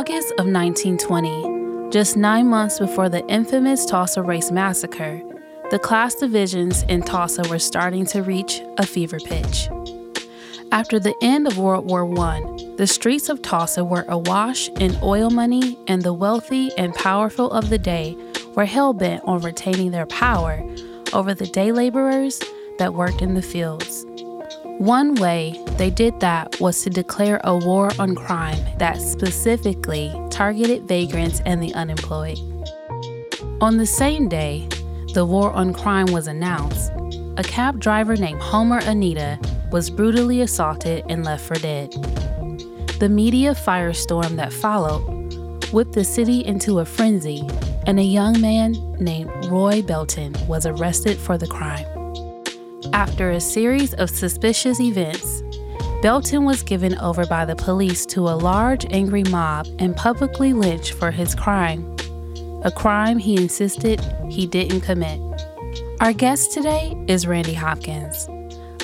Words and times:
August 0.00 0.30
of 0.38 0.46
1920, 0.46 1.90
just 1.90 2.16
nine 2.16 2.48
months 2.48 2.78
before 2.78 3.10
the 3.10 3.22
infamous 3.26 3.84
Tulsa 3.84 4.22
Race 4.22 4.50
Massacre, 4.50 5.20
the 5.70 5.78
class 5.78 6.14
divisions 6.14 6.84
in 6.84 7.02
Tulsa 7.02 7.42
were 7.50 7.58
starting 7.58 8.06
to 8.06 8.22
reach 8.22 8.62
a 8.78 8.86
fever 8.86 9.18
pitch. 9.20 9.68
After 10.72 10.98
the 10.98 11.14
end 11.20 11.46
of 11.46 11.58
World 11.58 11.84
War 11.84 12.10
I, 12.18 12.40
the 12.78 12.86
streets 12.86 13.28
of 13.28 13.42
Tulsa 13.42 13.84
were 13.84 14.06
awash 14.08 14.70
in 14.80 14.96
oil 15.02 15.28
money, 15.28 15.78
and 15.86 16.00
the 16.00 16.14
wealthy 16.14 16.70
and 16.78 16.94
powerful 16.94 17.50
of 17.50 17.68
the 17.68 17.76
day 17.76 18.16
were 18.56 18.64
hell 18.64 18.94
bent 18.94 19.22
on 19.26 19.42
retaining 19.42 19.90
their 19.90 20.06
power 20.06 20.66
over 21.12 21.34
the 21.34 21.46
day 21.46 21.72
laborers 21.72 22.40
that 22.78 22.94
worked 22.94 23.20
in 23.20 23.34
the 23.34 23.42
fields. 23.42 24.06
One 24.80 25.14
way 25.16 25.62
they 25.76 25.90
did 25.90 26.20
that 26.20 26.58
was 26.58 26.82
to 26.84 26.88
declare 26.88 27.38
a 27.44 27.54
war 27.54 27.90
on 27.98 28.14
crime 28.14 28.56
that 28.78 29.02
specifically 29.02 30.10
targeted 30.30 30.88
vagrants 30.88 31.42
and 31.44 31.62
the 31.62 31.74
unemployed. 31.74 32.38
On 33.60 33.76
the 33.76 33.84
same 33.84 34.26
day, 34.26 34.66
the 35.12 35.26
war 35.26 35.52
on 35.52 35.74
crime 35.74 36.06
was 36.06 36.28
announced. 36.28 36.92
A 37.36 37.42
cab 37.42 37.78
driver 37.78 38.16
named 38.16 38.40
Homer 38.40 38.80
Nida 38.80 39.36
was 39.70 39.90
brutally 39.90 40.40
assaulted 40.40 41.04
and 41.10 41.26
left 41.26 41.44
for 41.44 41.56
dead. 41.56 41.92
The 43.00 43.10
media 43.10 43.52
firestorm 43.52 44.36
that 44.36 44.50
followed 44.50 45.02
whipped 45.74 45.92
the 45.92 46.04
city 46.04 46.42
into 46.46 46.78
a 46.78 46.86
frenzy, 46.86 47.46
and 47.86 48.00
a 48.00 48.02
young 48.02 48.40
man 48.40 48.72
named 48.98 49.30
Roy 49.44 49.82
Belton 49.82 50.34
was 50.48 50.64
arrested 50.64 51.18
for 51.18 51.36
the 51.36 51.46
crime. 51.46 51.99
After 52.92 53.30
a 53.30 53.40
series 53.40 53.94
of 53.94 54.10
suspicious 54.10 54.80
events, 54.80 55.42
Belton 56.02 56.44
was 56.44 56.62
given 56.62 56.98
over 56.98 57.24
by 57.24 57.44
the 57.44 57.54
police 57.54 58.04
to 58.06 58.28
a 58.28 58.34
large 58.34 58.84
angry 58.90 59.22
mob 59.24 59.68
and 59.78 59.96
publicly 59.96 60.52
lynched 60.52 60.94
for 60.94 61.10
his 61.12 61.34
crime, 61.34 61.96
a 62.64 62.70
crime 62.70 63.18
he 63.18 63.36
insisted 63.36 64.00
he 64.28 64.46
didn't 64.46 64.80
commit. 64.80 65.20
Our 66.00 66.12
guest 66.12 66.52
today 66.52 66.96
is 67.06 67.28
Randy 67.28 67.54
Hopkins, 67.54 68.28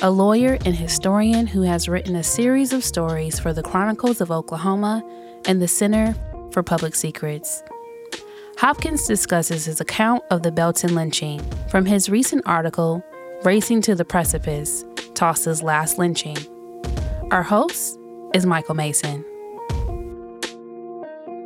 a 0.01 0.09
lawyer 0.09 0.57
and 0.65 0.75
historian 0.75 1.45
who 1.45 1.63
has 1.63 1.89
written 1.89 2.15
a 2.15 2.23
series 2.23 2.71
of 2.71 2.85
stories 2.85 3.39
for 3.39 3.51
the 3.51 3.63
Chronicles 3.63 4.21
of 4.21 4.31
Oklahoma 4.31 5.03
and 5.47 5.61
the 5.61 5.67
Center 5.67 6.15
for 6.51 6.63
Public 6.63 6.95
Secrets. 6.95 7.61
Hopkins 8.57 9.05
discusses 9.05 9.65
his 9.65 9.81
account 9.81 10.23
of 10.31 10.43
the 10.43 10.51
Belton 10.51 10.95
lynching 10.95 11.39
from 11.69 11.85
his 11.85 12.09
recent 12.09 12.41
article, 12.47 13.03
Racing 13.43 13.81
to 13.83 13.93
the 13.93 14.03
Precipice 14.03 14.83
Tulsa's 15.13 15.61
Last 15.61 15.99
Lynching. 15.99 16.37
Our 17.31 17.43
host 17.43 17.99
is 18.33 18.47
Michael 18.47 18.73
Mason. 18.73 19.23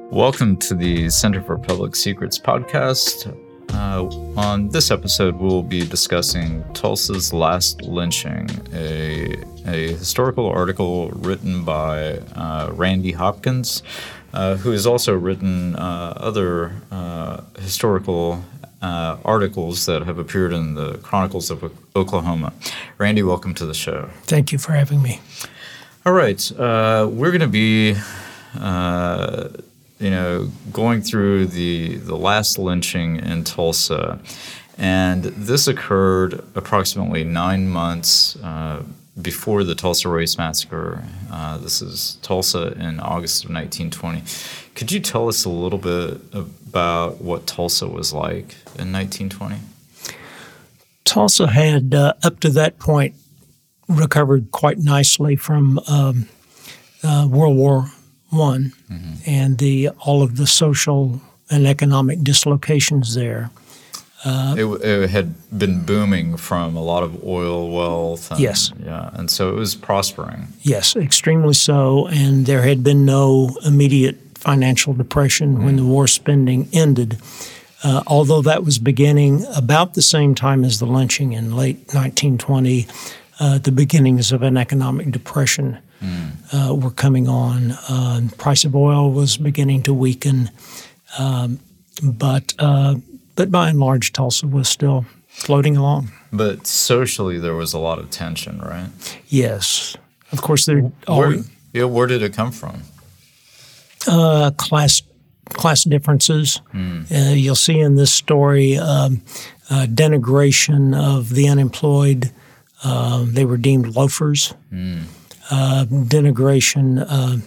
Welcome 0.09 0.55
to 0.57 0.73
the 0.73 1.09
Center 1.09 1.41
for 1.41 1.57
Public 1.57 1.97
Secrets 1.97 2.39
podcast. 2.39 3.37
Uh, 3.73 4.05
on 4.39 4.69
this 4.69 4.89
episode, 4.89 5.35
we'll 5.35 5.63
be 5.63 5.85
discussing 5.85 6.63
Tulsa's 6.73 7.33
Last 7.33 7.81
Lynching, 7.81 8.49
a, 8.73 9.35
a 9.65 9.93
historical 9.93 10.47
article 10.47 11.09
written 11.09 11.65
by 11.65 12.19
uh, 12.35 12.71
Randy 12.73 13.11
Hopkins, 13.11 13.83
uh, 14.33 14.55
who 14.55 14.71
has 14.71 14.87
also 14.87 15.13
written 15.13 15.75
uh, 15.75 16.13
other 16.15 16.71
uh, 16.89 17.41
historical 17.59 18.43
uh, 18.81 19.17
articles 19.23 19.85
that 19.85 20.03
have 20.03 20.17
appeared 20.17 20.53
in 20.53 20.75
the 20.75 20.97
Chronicles 20.99 21.51
of 21.51 21.71
Oklahoma. 21.95 22.53
Randy, 22.97 23.23
welcome 23.23 23.53
to 23.55 23.65
the 23.65 23.73
show. 23.73 24.09
Thank 24.23 24.51
you 24.51 24.57
for 24.57 24.73
having 24.73 25.01
me. 25.01 25.19
All 26.05 26.13
right, 26.13 26.51
uh, 26.59 27.07
we're 27.11 27.29
going 27.29 27.41
to 27.41 27.47
be, 27.47 27.95
uh, 28.59 29.49
you 29.99 30.09
know, 30.09 30.49
going 30.71 31.01
through 31.03 31.45
the 31.47 31.95
the 31.97 32.17
last 32.17 32.57
lynching 32.57 33.17
in 33.17 33.43
Tulsa, 33.43 34.19
and 34.79 35.25
this 35.25 35.67
occurred 35.67 36.43
approximately 36.55 37.23
nine 37.23 37.69
months 37.69 38.35
uh, 38.37 38.81
before 39.19 39.63
the 39.63 39.75
Tulsa 39.75 40.09
Race 40.09 40.37
Massacre. 40.37 41.03
Uh, 41.31 41.57
this 41.57 41.81
is 41.81 42.17
Tulsa 42.21 42.73
in 42.73 42.99
August 42.99 43.43
of 43.43 43.49
1920. 43.49 44.23
Could 44.75 44.91
you 44.91 44.99
tell 44.99 45.27
us 45.27 45.43
a 45.43 45.49
little 45.49 45.79
bit 45.79 46.21
about 46.33 47.21
what 47.21 47.45
Tulsa 47.45 47.87
was 47.87 48.13
like 48.13 48.55
in 48.77 48.91
1920? 48.93 49.57
Tulsa 51.03 51.47
had, 51.47 51.93
uh, 51.93 52.13
up 52.23 52.39
to 52.39 52.49
that 52.49 52.79
point, 52.79 53.15
recovered 53.89 54.51
quite 54.51 54.77
nicely 54.77 55.35
from 55.35 55.79
um, 55.87 56.29
uh, 57.03 57.27
World 57.29 57.57
War 57.57 57.87
One 58.29 58.71
mm-hmm. 58.89 59.15
and 59.25 59.57
the 59.57 59.89
all 60.05 60.23
of 60.23 60.37
the 60.37 60.47
social 60.47 61.19
and 61.49 61.67
economic 61.67 62.23
dislocations 62.23 63.13
there. 63.15 63.49
Uh, 64.23 64.55
it, 64.57 64.65
it, 64.83 65.09
had 65.09 65.33
been 65.57 65.83
booming 65.83 66.37
from 66.37 66.75
a 66.75 66.83
lot 66.83 67.01
of 67.01 67.23
oil 67.23 67.71
wealth. 67.71 68.29
And, 68.29 68.39
yes. 68.39 68.71
Yeah, 68.83 69.09
and 69.13 69.31
so 69.31 69.49
it 69.49 69.55
was 69.55 69.73
prospering. 69.73 70.49
Yes, 70.61 70.95
extremely 70.95 71.55
so. 71.55 72.07
And 72.07 72.45
there 72.45 72.61
had 72.61 72.83
been 72.83 73.03
no 73.03 73.57
immediate 73.65 74.17
financial 74.35 74.93
depression 74.93 75.57
mm. 75.57 75.65
when 75.65 75.75
the 75.77 75.85
war 75.85 76.07
spending 76.07 76.69
ended. 76.71 77.17
Uh, 77.83 78.03
although 78.05 78.41
that 78.43 78.63
was 78.63 78.77
beginning 78.77 79.45
about 79.55 79.95
the 79.95 80.01
same 80.03 80.35
time 80.35 80.63
as 80.63 80.79
the 80.79 80.85
lynching 80.85 81.33
in 81.33 81.55
late 81.55 81.77
1920, 81.93 82.87
uh, 83.39 83.57
the 83.57 83.71
beginnings 83.71 84.31
of 84.31 84.43
an 84.43 84.55
economic 84.55 85.09
depression 85.09 85.79
mm. 85.99 86.31
uh, 86.53 86.75
were 86.75 86.91
coming 86.91 87.27
on. 87.27 87.71
Uh, 87.89 88.21
price 88.37 88.65
of 88.65 88.75
oil 88.75 89.11
was 89.11 89.37
beginning 89.37 89.81
to 89.81 89.93
weaken, 89.93 90.51
um, 91.17 91.59
but 92.03 92.53
uh, 92.59 92.95
but 93.35 93.51
by 93.51 93.69
and 93.69 93.79
large, 93.79 94.13
Tulsa 94.13 94.47
was 94.47 94.67
still 94.67 95.05
floating 95.27 95.77
along. 95.77 96.11
But 96.31 96.67
socially, 96.67 97.39
there 97.39 97.55
was 97.55 97.73
a 97.73 97.79
lot 97.79 97.99
of 97.99 98.09
tension, 98.09 98.59
right? 98.59 98.89
Yes, 99.27 99.95
of 100.31 100.41
course. 100.41 100.65
There. 100.65 100.81
Where, 101.07 101.37
yeah, 101.73 101.85
where 101.85 102.07
did 102.07 102.21
it 102.21 102.33
come 102.33 102.51
from? 102.51 102.81
Uh, 104.07 104.51
class 104.57 105.01
class 105.49 105.83
differences. 105.83 106.61
Mm. 106.73 107.11
Uh, 107.11 107.33
you'll 107.33 107.55
see 107.55 107.79
in 107.79 107.95
this 107.95 108.13
story 108.13 108.77
um, 108.77 109.21
uh, 109.69 109.85
denigration 109.87 110.95
of 110.95 111.29
the 111.29 111.47
unemployed. 111.47 112.31
Uh, 112.83 113.25
they 113.27 113.45
were 113.45 113.57
deemed 113.57 113.95
loafers. 113.95 114.53
Mm. 114.71 115.03
denigration. 115.49 117.05
Uh, 117.07 117.37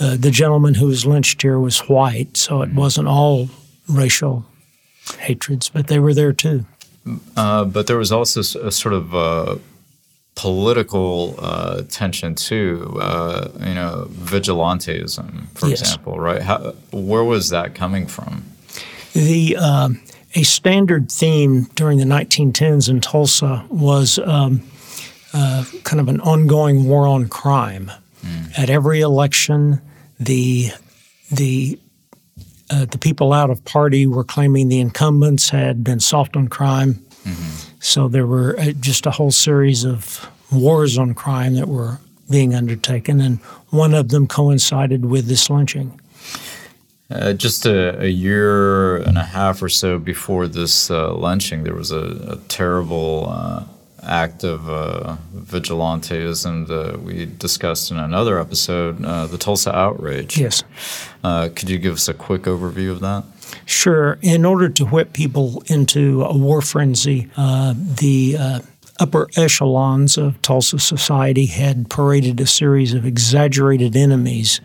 uh, 0.00 0.16
the 0.16 0.30
gentleman 0.30 0.74
who 0.74 0.86
was 0.86 1.06
lynched 1.06 1.42
here 1.42 1.58
was 1.58 1.80
white, 1.80 2.36
so 2.36 2.62
it 2.62 2.70
mm. 2.70 2.74
wasn't 2.74 3.06
all 3.06 3.48
racial 3.88 4.44
hatreds, 5.18 5.68
but 5.68 5.86
they 5.86 5.98
were 5.98 6.14
there 6.14 6.32
too. 6.32 6.64
but 7.34 7.86
there 7.86 7.96
was 7.96 8.12
also 8.12 8.40
a 8.40 8.70
sort 8.70 8.94
of 8.94 9.14
political 10.34 11.34
uh, 11.38 11.82
tension 11.88 12.34
too. 12.34 12.98
Uh, 13.00 13.48
you 13.60 13.74
know, 13.74 14.06
vigilantism, 14.10 15.48
for 15.56 15.68
yes. 15.68 15.80
example, 15.80 16.18
right? 16.18 16.42
How, 16.42 16.74
where 16.90 17.24
was 17.24 17.50
that 17.50 17.74
coming 17.74 18.06
from? 18.06 18.44
The 19.12 19.56
um, 19.56 20.00
a 20.34 20.42
standard 20.42 21.10
theme 21.10 21.64
during 21.74 21.98
the 21.98 22.04
1910s 22.04 22.88
in 22.88 23.00
Tulsa 23.00 23.64
was 23.68 24.18
um, 24.18 24.62
uh, 25.34 25.64
kind 25.84 26.00
of 26.00 26.08
an 26.08 26.20
ongoing 26.20 26.84
war 26.84 27.06
on 27.06 27.28
crime. 27.28 27.90
Mm. 28.24 28.58
At 28.58 28.70
every 28.70 29.00
election, 29.00 29.80
the 30.18 30.70
the 31.30 31.78
uh, 32.72 32.86
the 32.86 32.98
people 32.98 33.34
out 33.34 33.50
of 33.50 33.62
party 33.66 34.06
were 34.06 34.24
claiming 34.24 34.68
the 34.68 34.80
incumbents 34.80 35.50
had 35.50 35.84
been 35.84 36.00
soft 36.00 36.36
on 36.36 36.48
crime. 36.48 36.94
Mm-hmm. 37.24 37.76
So 37.80 38.08
there 38.08 38.26
were 38.26 38.58
uh, 38.58 38.72
just 38.72 39.04
a 39.04 39.10
whole 39.10 39.30
series 39.30 39.84
of 39.84 40.26
wars 40.50 40.96
on 40.96 41.14
crime 41.14 41.54
that 41.54 41.68
were 41.68 41.98
being 42.30 42.54
undertaken, 42.54 43.20
and 43.20 43.38
one 43.68 43.92
of 43.92 44.08
them 44.08 44.26
coincided 44.26 45.04
with 45.04 45.26
this 45.26 45.50
lynching. 45.50 46.00
Uh, 47.10 47.34
just 47.34 47.66
a, 47.66 48.02
a, 48.02 48.08
year 48.08 48.96
and 48.96 49.18
a 49.18 49.22
half 49.22 49.62
or 49.62 49.68
so 49.68 49.98
before 49.98 50.48
this 50.48 50.90
uh, 50.90 51.12
lynching, 51.12 51.62
there 51.62 51.74
was 51.74 51.90
a, 51.90 52.26
a 52.30 52.36
terrible 52.48 53.26
uh, 53.28 53.64
act 54.02 54.44
of 54.44 54.68
uh, 54.68 55.16
vigilantism 55.34 56.66
that 56.66 57.02
we 57.02 57.26
discussed 57.26 57.90
in 57.90 57.98
another 57.98 58.38
episode, 58.38 59.04
uh, 59.04 59.26
the 59.26 59.38
Tulsa 59.38 59.74
outrage. 59.74 60.38
Yes. 60.38 60.64
Uh, 61.22 61.48
could 61.54 61.70
you 61.70 61.78
give 61.78 61.94
us 61.94 62.08
a 62.08 62.14
quick 62.14 62.42
overview 62.42 62.90
of 62.90 63.00
that? 63.00 63.24
Sure. 63.64 64.18
In 64.22 64.44
order 64.44 64.68
to 64.68 64.84
whip 64.86 65.12
people 65.12 65.62
into 65.66 66.24
a 66.24 66.36
war 66.36 66.62
frenzy, 66.62 67.30
uh, 67.36 67.74
the 67.76 68.36
uh, 68.38 68.60
upper 68.98 69.28
echelons 69.36 70.16
of 70.16 70.40
Tulsa 70.42 70.78
society 70.78 71.46
had 71.46 71.88
paraded 71.88 72.40
a 72.40 72.46
series 72.46 72.94
of 72.94 73.06
exaggerated 73.06 73.96
enemies 73.96 74.60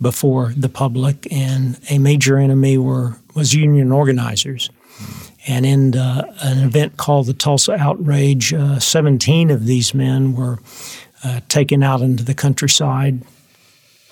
before 0.00 0.52
the 0.56 0.68
public, 0.68 1.30
and 1.32 1.78
a 1.90 1.98
major 1.98 2.36
enemy 2.38 2.76
were 2.78 3.16
was 3.34 3.54
union 3.54 3.90
organizers. 3.92 4.70
And 5.46 5.66
in 5.66 5.96
uh, 5.96 6.32
an 6.40 6.66
event 6.66 6.96
called 6.96 7.26
the 7.26 7.34
Tulsa 7.34 7.72
Outrage, 7.74 8.54
uh, 8.54 8.78
17 8.78 9.50
of 9.50 9.66
these 9.66 9.92
men 9.94 10.34
were 10.34 10.58
uh, 11.22 11.40
taken 11.48 11.82
out 11.82 12.00
into 12.00 12.24
the 12.24 12.34
countryside, 12.34 13.22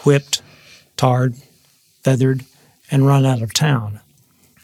whipped, 0.04 0.42
tarred, 0.96 1.34
feathered, 2.02 2.44
and 2.90 3.06
run 3.06 3.24
out 3.24 3.40
of 3.40 3.54
town. 3.54 4.00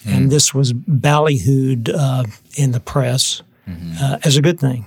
Hmm. 0.03 0.09
And 0.11 0.31
this 0.31 0.53
was 0.53 0.73
ballyhooed 0.75 1.89
uh, 1.95 2.25
in 2.57 2.73
the 2.73 2.81
press 2.81 3.43
Mm-hmm. 3.69 4.03
uh, 4.03 4.19
as 4.25 4.37
a 4.39 4.41
good 4.41 4.59
thing. 4.59 4.87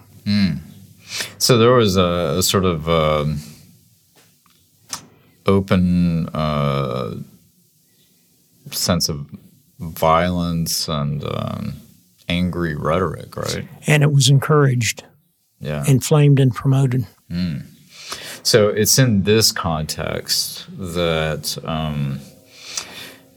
So 1.38 1.58
there 1.60 1.72
was 1.72 1.98
a, 1.98 2.36
a 2.40 2.42
sort 2.44 2.66
of 2.66 2.90
um 2.90 3.40
open 5.46 6.28
uh, 6.30 7.16
sense 8.72 9.08
of 9.10 9.28
violence 9.82 10.88
and 10.88 11.24
um, 11.26 11.74
angry 12.30 12.76
rhetoric, 12.76 13.36
right? 13.36 13.68
And 13.88 14.04
it 14.04 14.12
was 14.14 14.30
encouraged, 14.30 15.04
Yeah. 15.60 15.84
inflamed, 15.88 16.40
and 16.40 16.54
promoted. 16.54 17.06
So 18.44 18.70
it's 18.70 18.98
in 18.98 19.24
this 19.24 19.52
context 19.52 20.66
that, 20.78 21.58
um, 21.64 22.20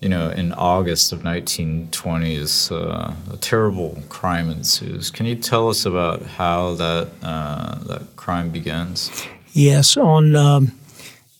you 0.00 0.08
know, 0.08 0.30
in 0.30 0.52
August 0.52 1.12
of 1.12 1.20
1920s, 1.22 2.72
uh, 2.72 3.14
a 3.32 3.36
terrible 3.36 4.02
crime 4.08 4.50
ensues. 4.50 5.10
Can 5.10 5.26
you 5.26 5.36
tell 5.36 5.68
us 5.68 5.84
about 5.86 6.22
how 6.22 6.74
that 6.74 7.08
uh, 7.22 7.78
that 7.84 8.16
crime 8.16 8.50
begins? 8.50 9.10
Yes, 9.52 9.96
on 9.96 10.34
um, 10.36 10.72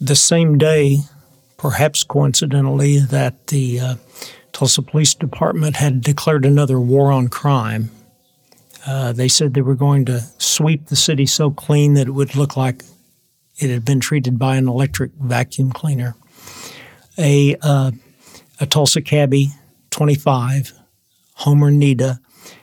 the 0.01 0.17
same 0.17 0.57
day, 0.59 0.99
perhaps 1.57 2.05
coincidentally, 2.05 2.99
that 3.01 3.49
the 3.49 3.81
uh, 3.81 3.95
Tulsa 4.55 4.83
Police 4.83 5.15
Department 5.15 5.77
had 5.77 6.01
declared 6.01 6.47
another 6.47 6.81
war 6.81 7.11
on 7.13 7.29
crime. 7.29 7.91
Uh, 8.87 9.13
they 9.13 9.29
said 9.29 9.53
they 9.53 9.61
were 9.61 9.75
going 9.75 10.05
to 10.05 10.21
sweep 10.39 10.87
the 10.87 10.97
city 10.97 11.27
so 11.27 11.51
clean 11.51 11.95
that 11.95 12.07
it 12.07 12.13
would 12.13 12.37
look 12.37 12.57
like 12.57 12.85
it 13.59 13.69
had 13.71 13.85
been 13.85 14.01
treated 14.01 14.39
by 14.39 14.57
an 14.57 14.69
electric 14.69 15.11
vacuum 15.21 15.73
cleaner. 15.73 16.15
A, 17.19 17.57
uh, 17.63 17.91
a 18.61 18.67
Tulsa 18.67 19.03
cabbie, 19.03 19.49
25, 19.91 20.73
Homer 21.35 21.71
Nida, 21.71 22.21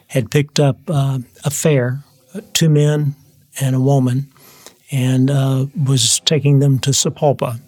had 0.08 0.32
picked 0.32 0.60
up 0.60 0.78
uh, 0.88 1.20
a 1.44 1.50
fare, 1.50 2.04
two 2.54 2.70
men 2.70 3.16
and 3.60 3.76
a 3.76 3.82
woman, 3.82 4.32
and 4.92 5.30
uh, 5.30 5.66
was 5.86 6.22
taking 6.22 6.60
them 6.60 6.80
to 6.80 6.92
Sapulpa. 6.92 7.60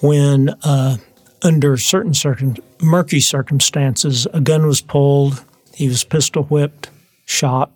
When, 0.00 0.50
uh, 0.62 0.96
under 1.42 1.76
certain 1.76 2.14
circum- 2.14 2.56
murky 2.80 3.20
circumstances, 3.20 4.26
a 4.32 4.40
gun 4.40 4.66
was 4.66 4.80
pulled, 4.80 5.44
he 5.74 5.88
was 5.88 6.04
pistol 6.04 6.44
whipped, 6.44 6.90
shot, 7.26 7.70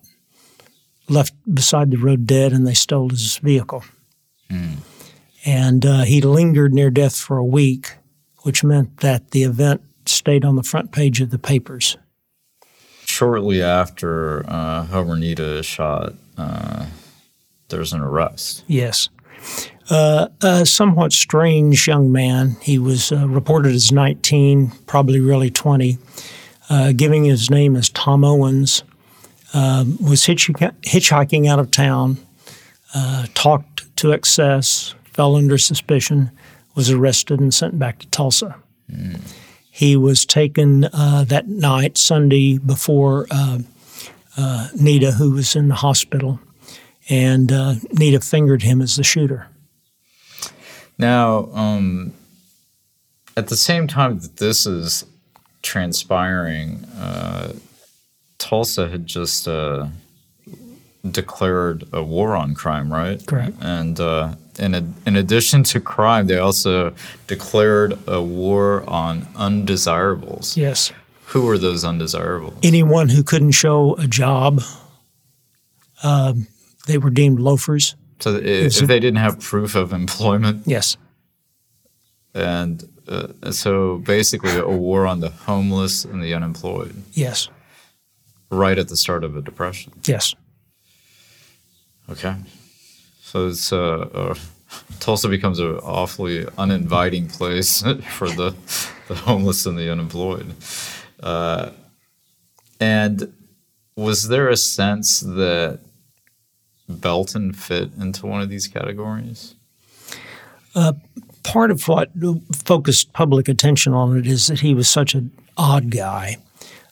left 1.09 1.35
beside 1.53 1.91
the 1.91 1.97
road 1.99 2.27
dead, 2.27 2.53
and 2.53 2.67
they 2.67 2.75
stole 2.75 3.11
his 3.11 3.39
vehicle. 3.39 3.85
And 5.45 5.85
uh, 5.87 6.03
he 6.03 6.21
lingered 6.21 6.73
near 6.73 6.91
death 6.91 7.17
for 7.17 7.37
a 7.37 7.45
week, 7.45 7.95
which 8.43 8.63
meant 8.63 8.99
that 8.99 9.31
the 9.31 9.43
event 9.45 9.83
stayed 10.07 10.45
on 10.45 10.57
the 10.57 10.63
front 10.63 10.93
page 10.93 11.21
of 11.21 11.31
the 11.31 11.39
papers. 11.39 11.97
Shortly 13.07 13.63
after 13.63 14.45
uh, 14.49 14.85
Homer 14.87 15.17
Nida 15.17 15.59
is 15.59 15.67
shot, 15.67 16.15
uh, 16.37 16.87
there's 17.69 17.93
an 17.93 18.01
arrest. 18.01 18.65
Yes. 18.67 19.09
Uh, 19.91 20.29
a 20.43 20.65
somewhat 20.65 21.13
strange 21.13 21.87
young 21.87 22.11
man. 22.11 22.57
He 22.63 22.79
was 22.79 23.13
uh, 23.13 23.29
reported 23.29 23.75
as 23.75 23.93
19, 23.93 24.71
probably 24.87 25.21
really 25.21 25.51
20, 25.51 25.99
uh, 26.71 26.93
giving 26.93 27.25
his 27.25 27.51
name 27.51 27.77
as 27.77 27.91
Tom 27.91 28.25
Owens, 28.25 28.85
um, 29.53 29.99
was 30.01 30.23
hitchhiking, 30.23 30.73
hitchhiking 30.83 31.47
out 31.47 31.59
of 31.59 31.71
town, 31.71 32.17
uh, 32.95 33.27
talked 33.35 33.95
to 33.97 34.13
excess, 34.13 34.95
fell 35.05 35.37
under 35.37 35.59
suspicion, 35.59 36.31
was 36.75 36.91
arrested 36.91 37.41
and 37.41 37.53
sent 37.53 37.79
back 37.79 37.99
to 37.99 38.07
Tulsa. 38.09 38.57
He 39.71 39.97
was 39.97 40.27
taken 40.27 40.85
uh, 40.85 41.25
that 41.29 41.49
night, 41.49 41.97
Sunday, 41.97 42.59
before 42.59 43.27
uh, 43.31 43.59
uh, 44.37 44.69
Nida, 44.77 45.15
who 45.15 45.33
was 45.33 45.57
in 45.57 45.69
the 45.69 45.75
hospital, 45.77 46.41
and 47.09 47.51
uh, 47.53 47.75
Nida 47.95 48.23
fingered 48.23 48.63
him 48.63 48.81
as 48.83 48.97
the 48.97 49.05
shooter. 49.05 49.49
Now, 50.99 51.49
um, 51.53 52.13
at 53.37 53.49
the 53.49 53.57
same 53.57 53.87
time 53.89 54.19
that 54.21 54.37
this 54.37 54.67
is 54.67 55.05
transpiring, 55.63 56.85
uh, 56.99 57.55
Tulsa 58.39 58.89
had 58.89 59.07
just 59.07 59.49
uh, 59.49 59.87
declared 61.11 61.85
a 61.93 62.03
war 62.03 62.37
on 62.37 62.55
crime, 62.55 62.93
right? 62.93 63.25
Correct. 63.27 63.57
And 63.61 63.99
uh, 63.99 64.35
in, 64.59 64.75
ad- 64.75 64.95
in 65.07 65.17
addition 65.17 65.63
to 65.65 65.81
crime, 65.81 66.27
they 66.27 66.39
also 66.39 66.95
declared 67.27 67.99
a 68.07 68.23
war 68.23 68.89
on 68.89 69.27
undesirables. 69.37 70.57
Yes. 70.57 70.93
Who 71.27 71.47
were 71.47 71.57
those 71.57 71.85
undesirables? 71.85 72.59
Anyone 72.63 73.09
who 73.09 73.23
couldn't 73.23 73.53
show 73.53 73.95
a 73.97 74.07
job, 74.07 74.63
um, 76.03 76.47
they 76.87 76.99
were 76.99 77.11
deemed 77.11 77.41
loafers. 77.41 77.97
So 78.21 78.37
if, 78.37 78.81
if 78.81 78.87
they 78.89 79.01
didn't 79.01 79.19
have 79.19 79.41
proof 79.41 79.75
of 79.75 79.93
employment, 79.93 80.63
Yes. 80.67 80.97
and 82.35 82.89
uh, 83.09 83.51
so 83.51 83.99
basically 83.99 84.57
a 84.57 84.69
war 84.69 85.07
on 85.07 85.21
the 85.21 85.31
homeless 85.31 86.05
and 86.05 86.23
the 86.23 86.33
unemployed, 86.35 86.95
Yes. 87.13 87.49
right 88.51 88.79
at 88.79 88.89
the 88.89 88.97
start 88.97 89.25
of 89.25 89.37
a 89.37 89.43
depression. 89.43 89.93
Yes. 90.07 90.35
Okay, 92.11 92.35
so 93.23 93.49
it's 93.49 93.73
uh, 93.73 94.09
uh, 94.13 94.35
Tulsa 95.01 95.29
becomes 95.29 95.59
an 95.61 95.77
awfully 95.79 96.47
uninviting 96.59 97.29
place 97.29 97.83
for 98.17 98.29
the 98.29 98.55
the 99.09 99.15
homeless 99.15 99.67
and 99.67 99.79
the 99.79 99.91
unemployed. 99.91 100.55
Uh, 101.23 101.71
and 102.81 103.33
was 103.97 104.29
there 104.29 104.49
a 104.49 104.57
sense 104.57 105.21
that 105.21 105.79
Belton 107.01 107.53
fit 107.53 107.91
into 107.99 108.27
one 108.27 108.41
of 108.43 108.49
these 108.49 108.69
categories? 108.69 109.55
Part 111.43 111.71
of 111.71 111.89
what 111.89 112.11
focused 112.55 113.13
public 113.13 113.49
attention 113.49 113.93
on 113.95 114.17
it 114.17 114.27
is 114.27 114.47
that 114.47 114.61
he 114.61 114.75
was 114.75 114.89
such 114.89 115.15
an 115.15 115.31
odd 115.57 115.91
guy. 115.91 116.37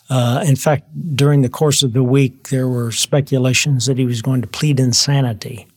Uh, 0.08 0.42
in 0.44 0.56
fact, 0.56 0.84
during 1.14 1.42
the 1.42 1.48
course 1.48 1.84
of 1.84 1.92
the 1.92 2.02
week, 2.02 2.48
there 2.48 2.66
were 2.66 2.90
speculations 2.90 3.86
that 3.86 3.96
he 3.96 4.04
was 4.04 4.22
going 4.22 4.40
to 4.42 4.48
plead 4.48 4.80
insanity. 4.80 5.68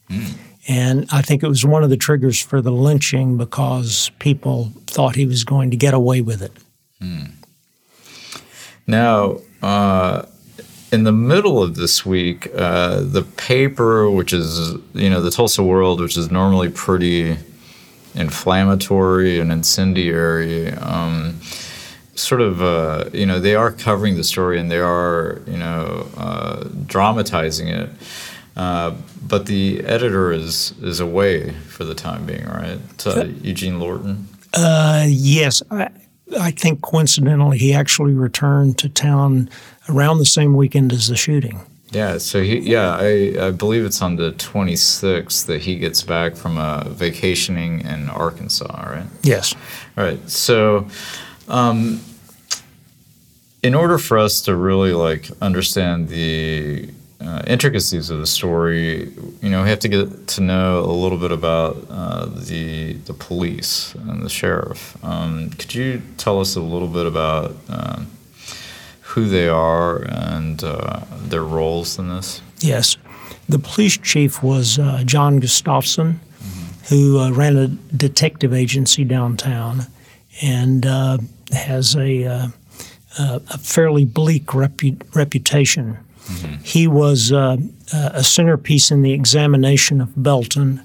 And 0.67 1.05
I 1.11 1.21
think 1.21 1.43
it 1.43 1.47
was 1.47 1.63
one 1.65 1.83
of 1.83 1.89
the 1.91 1.97
triggers 1.97 2.41
for 2.41 2.61
the 2.61 2.71
lynching 2.71 3.37
because 3.37 4.09
people 4.19 4.71
thought 4.87 5.15
he 5.15 5.25
was 5.25 5.43
going 5.43 5.69
to 5.71 5.77
get 5.77 5.93
away 5.93 6.21
with 6.21 6.41
it. 6.41 6.53
Now, 8.87 9.37
uh, 9.61 10.25
in 10.93 11.05
the 11.05 11.11
middle 11.11 11.61
of 11.61 11.75
this 11.75 12.05
week, 12.05 12.47
uh, 12.55 13.01
the 13.01 13.23
paper, 13.23 14.11
which 14.11 14.31
is, 14.31 14.75
you 14.93 15.09
know, 15.09 15.21
the 15.21 15.31
Tulsa 15.31 15.63
World, 15.63 15.99
which 15.99 16.15
is 16.15 16.29
normally 16.29 16.69
pretty 16.69 17.35
inflammatory 18.13 19.39
and 19.39 19.51
incendiary, 19.51 20.71
um, 20.73 21.39
sort 22.13 22.41
of, 22.41 22.61
uh, 22.61 23.05
you 23.11 23.25
know, 23.25 23.39
they 23.39 23.55
are 23.55 23.71
covering 23.71 24.17
the 24.17 24.23
story 24.23 24.59
and 24.59 24.69
they 24.69 24.77
are, 24.77 25.41
you 25.47 25.57
know, 25.57 26.07
uh, 26.15 26.63
dramatizing 26.85 27.69
it. 27.69 27.89
Uh, 28.55 28.93
but 29.27 29.47
the 29.47 29.83
editor 29.85 30.31
is 30.31 30.75
is 30.83 30.99
away 30.99 31.49
for 31.69 31.85
the 31.85 31.95
time 31.95 32.23
being, 32.27 32.45
right? 32.45 32.79
Uh, 33.03 33.25
Eugene 33.41 33.79
Lorton. 33.79 34.27
Uh, 34.53 35.05
yes, 35.07 35.63
I, 35.71 35.89
I 36.39 36.51
think 36.51 36.81
coincidentally 36.81 37.57
he 37.57 37.73
actually 37.73 38.13
returned 38.13 38.77
to 38.79 38.89
town 38.89 39.49
around 39.89 40.17
the 40.19 40.25
same 40.25 40.55
weekend 40.55 40.91
as 40.93 41.07
the 41.07 41.15
shooting. 41.15 41.61
Yeah, 41.91 42.17
so 42.17 42.41
he, 42.41 42.57
yeah, 42.59 42.97
I, 42.99 43.35
I 43.39 43.51
believe 43.51 43.85
it's 43.85 44.01
on 44.01 44.15
the 44.15 44.31
26th 44.31 45.45
that 45.45 45.61
he 45.61 45.77
gets 45.77 46.01
back 46.01 46.35
from 46.35 46.57
uh, 46.57 46.85
vacationing 46.85 47.81
in 47.81 48.09
Arkansas, 48.09 48.89
right? 48.89 49.05
Yes. 49.21 49.53
All 49.95 50.03
right. 50.03 50.27
So, 50.27 50.87
um, 51.47 52.01
in 53.61 53.75
order 53.75 53.99
for 53.99 54.17
us 54.17 54.41
to 54.41 54.55
really 54.55 54.93
like 54.93 55.29
understand 55.39 56.09
the 56.09 56.89
uh, 57.23 57.41
intricacies 57.47 58.09
of 58.09 58.19
the 58.19 58.27
story, 58.27 59.11
you 59.41 59.49
know, 59.49 59.63
we 59.63 59.69
have 59.69 59.79
to 59.79 59.87
get 59.87 60.27
to 60.27 60.41
know 60.41 60.79
a 60.79 60.91
little 60.91 61.17
bit 61.17 61.31
about 61.31 61.77
uh, 61.89 62.25
the 62.25 62.93
the 62.93 63.13
police 63.13 63.95
and 63.95 64.23
the 64.23 64.29
sheriff. 64.29 64.97
Um, 65.03 65.49
could 65.51 65.73
you 65.73 66.01
tell 66.17 66.39
us 66.39 66.55
a 66.55 66.61
little 66.61 66.87
bit 66.87 67.05
about 67.05 67.55
um, 67.69 68.07
who 69.01 69.27
they 69.27 69.47
are 69.47 70.03
and 70.03 70.63
uh, 70.63 71.01
their 71.13 71.43
roles 71.43 71.97
in 71.97 72.09
this? 72.09 72.41
Yes. 72.59 72.97
The 73.47 73.59
police 73.59 73.97
chief 73.97 74.41
was 74.41 74.79
uh, 74.79 75.03
John 75.05 75.39
Gustafson, 75.39 76.19
who 76.89 77.19
uh, 77.19 77.31
ran 77.31 77.57
a 77.57 77.67
detective 77.67 78.53
agency 78.53 79.03
downtown 79.03 79.87
and 80.41 80.85
uh, 80.85 81.17
has 81.51 81.95
a, 81.95 82.51
a 83.19 83.57
fairly 83.57 84.05
bleak 84.05 84.45
repu- 84.47 85.01
reputation. 85.15 85.97
He 86.63 86.87
was 86.87 87.31
uh, 87.31 87.57
a 87.91 88.23
centerpiece 88.23 88.91
in 88.91 89.01
the 89.01 89.11
examination 89.11 89.99
of 90.01 90.11
Belton. 90.21 90.81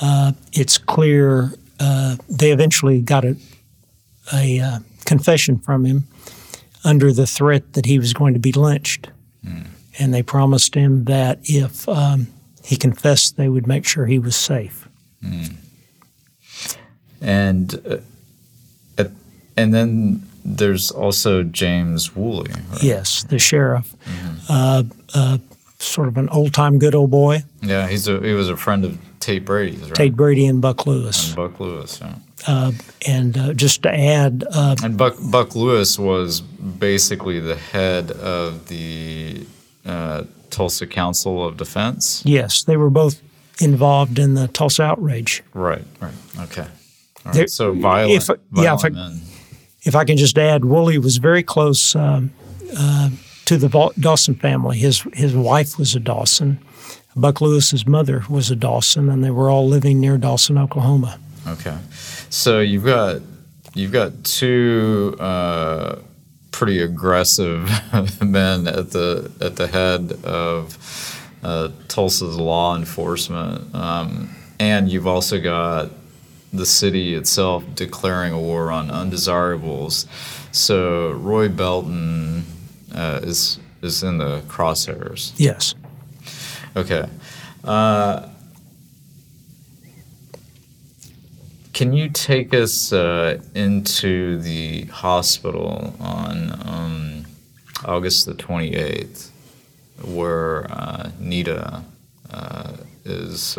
Uh, 0.00 0.32
it's 0.52 0.78
clear 0.78 1.52
uh, 1.80 2.16
they 2.28 2.52
eventually 2.52 3.00
got 3.02 3.24
it 3.24 3.36
a 4.32 4.60
uh, 4.60 4.78
confession 5.04 5.58
from 5.58 5.84
him 5.84 6.06
under 6.84 7.12
the 7.12 7.26
threat 7.26 7.72
that 7.74 7.86
he 7.86 7.98
was 7.98 8.12
going 8.12 8.34
to 8.34 8.40
be 8.40 8.52
lynched. 8.52 9.08
And 9.98 10.14
they 10.14 10.22
promised 10.22 10.74
him 10.74 11.04
that 11.04 11.40
if 11.44 11.88
um, 11.88 12.28
he 12.64 12.76
confessed, 12.76 13.36
they 13.36 13.48
would 13.48 13.66
make 13.66 13.84
sure 13.84 14.06
he 14.06 14.18
was 14.18 14.36
safe. 14.36 14.88
And 17.20 18.02
uh, 18.98 19.04
and 19.56 19.74
then 19.74 20.27
there's 20.44 20.90
also 20.90 21.42
James 21.42 22.14
Woolley. 22.16 22.50
right? 22.70 22.82
Yes, 22.82 23.24
the 23.24 23.38
sheriff, 23.38 23.94
uh, 24.48 24.82
uh, 25.14 25.38
sort 25.78 26.08
of 26.08 26.16
an 26.16 26.28
old 26.30 26.52
time 26.54 26.78
good 26.78 26.94
old 26.94 27.10
boy, 27.10 27.42
Yeah, 27.62 27.86
he's 27.88 28.08
a 28.08 28.20
he 28.20 28.32
was 28.32 28.48
a 28.48 28.56
friend 28.56 28.84
of 28.84 28.98
Tate 29.20 29.44
Brady's, 29.44 29.82
right? 29.82 29.94
Tate 29.94 30.16
Brady 30.16 30.46
and 30.46 30.60
Buck 30.60 30.86
Lewis. 30.86 31.28
And 31.28 31.36
Buck 31.36 31.60
Lewis. 31.60 32.00
Yeah. 32.00 32.14
Uh, 32.46 32.72
and 33.06 33.36
uh, 33.36 33.52
just 33.52 33.82
to 33.82 33.92
add, 33.92 34.44
uh, 34.52 34.76
And 34.82 34.96
Buck 34.96 35.16
Buck 35.30 35.54
Lewis 35.56 35.98
was 35.98 36.40
basically 36.40 37.40
the 37.40 37.56
head 37.56 38.10
of 38.12 38.68
the 38.68 39.44
uh, 39.84 40.24
Tulsa 40.50 40.86
Council 40.86 41.44
of 41.44 41.56
Defense. 41.56 42.22
yes, 42.24 42.62
they 42.62 42.76
were 42.76 42.90
both 42.90 43.20
involved 43.60 44.18
in 44.18 44.34
the 44.34 44.46
Tulsa 44.48 44.82
outrage. 44.84 45.42
Right. 45.52 45.84
Right. 46.00 46.12
Okay. 46.42 46.66
All 47.26 47.32
There- 47.32 47.48
So 47.48 47.72
violent. 47.72 48.22
if- 48.22 48.28
yeah, 48.54 48.74
if 48.74 48.80
violent 48.80 48.84
I- 48.84 48.88
men. 48.90 49.20
If 49.88 49.94
I 49.94 50.04
can 50.04 50.18
just 50.18 50.36
add, 50.36 50.66
Woolley 50.66 50.98
was 50.98 51.16
very 51.16 51.42
close 51.42 51.96
um, 51.96 52.30
uh, 52.76 53.08
to 53.46 53.56
the 53.56 53.90
Dawson 53.98 54.34
family. 54.34 54.76
His 54.76 55.00
his 55.14 55.34
wife 55.34 55.78
was 55.78 55.94
a 55.94 55.98
Dawson. 55.98 56.58
Buck 57.16 57.40
Lewis's 57.40 57.86
mother 57.86 58.22
was 58.28 58.50
a 58.50 58.56
Dawson, 58.56 59.08
and 59.08 59.24
they 59.24 59.30
were 59.30 59.48
all 59.48 59.66
living 59.66 59.98
near 59.98 60.18
Dawson, 60.18 60.58
Oklahoma. 60.58 61.18
Okay. 61.46 61.78
So 62.28 62.60
you've 62.60 62.84
got 62.84 63.22
you've 63.72 63.92
got 63.92 64.24
two 64.24 65.16
uh, 65.18 66.00
pretty 66.50 66.80
aggressive 66.82 67.70
men 68.20 68.68
at 68.68 68.90
the 68.90 69.32
at 69.40 69.56
the 69.56 69.68
head 69.68 70.12
of 70.22 70.76
uh, 71.42 71.70
Tulsa's 71.88 72.36
law 72.36 72.76
enforcement, 72.76 73.74
um, 73.74 74.36
and 74.60 74.90
you've 74.90 75.06
also 75.06 75.40
got 75.40 75.90
the 76.52 76.66
city 76.66 77.14
itself 77.14 77.64
declaring 77.74 78.32
a 78.32 78.40
war 78.40 78.70
on 78.70 78.90
undesirables. 78.90 80.06
So 80.52 81.12
Roy 81.12 81.48
Belton 81.48 82.44
uh, 82.94 83.20
is 83.22 83.58
is 83.82 84.02
in 84.02 84.18
the 84.18 84.40
crosshairs. 84.48 85.32
Yes. 85.36 85.74
Okay. 86.76 87.08
Uh, 87.64 88.28
can 91.72 91.92
you 91.92 92.08
take 92.08 92.54
us 92.54 92.92
uh, 92.92 93.40
into 93.54 94.40
the 94.40 94.86
hospital 94.86 95.94
on 96.00 96.50
um, 96.66 97.26
August 97.84 98.26
the 98.26 98.34
28th, 98.34 99.30
where 100.02 100.64
uh, 100.72 101.10
Nida 101.20 101.84
uh, 102.30 102.72
is 103.04 103.56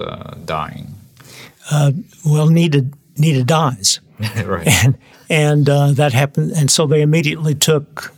uh. 1.69 1.91
Well, 2.25 2.47
Nida 2.47 2.93
Nida 3.15 3.45
dies. 3.45 3.99
right. 4.45 4.67
and 4.67 4.97
and 5.29 5.69
uh, 5.69 5.91
that 5.91 6.13
happened. 6.13 6.51
And 6.55 6.69
so 6.69 6.87
they 6.87 7.01
immediately 7.01 7.55
took 7.55 8.13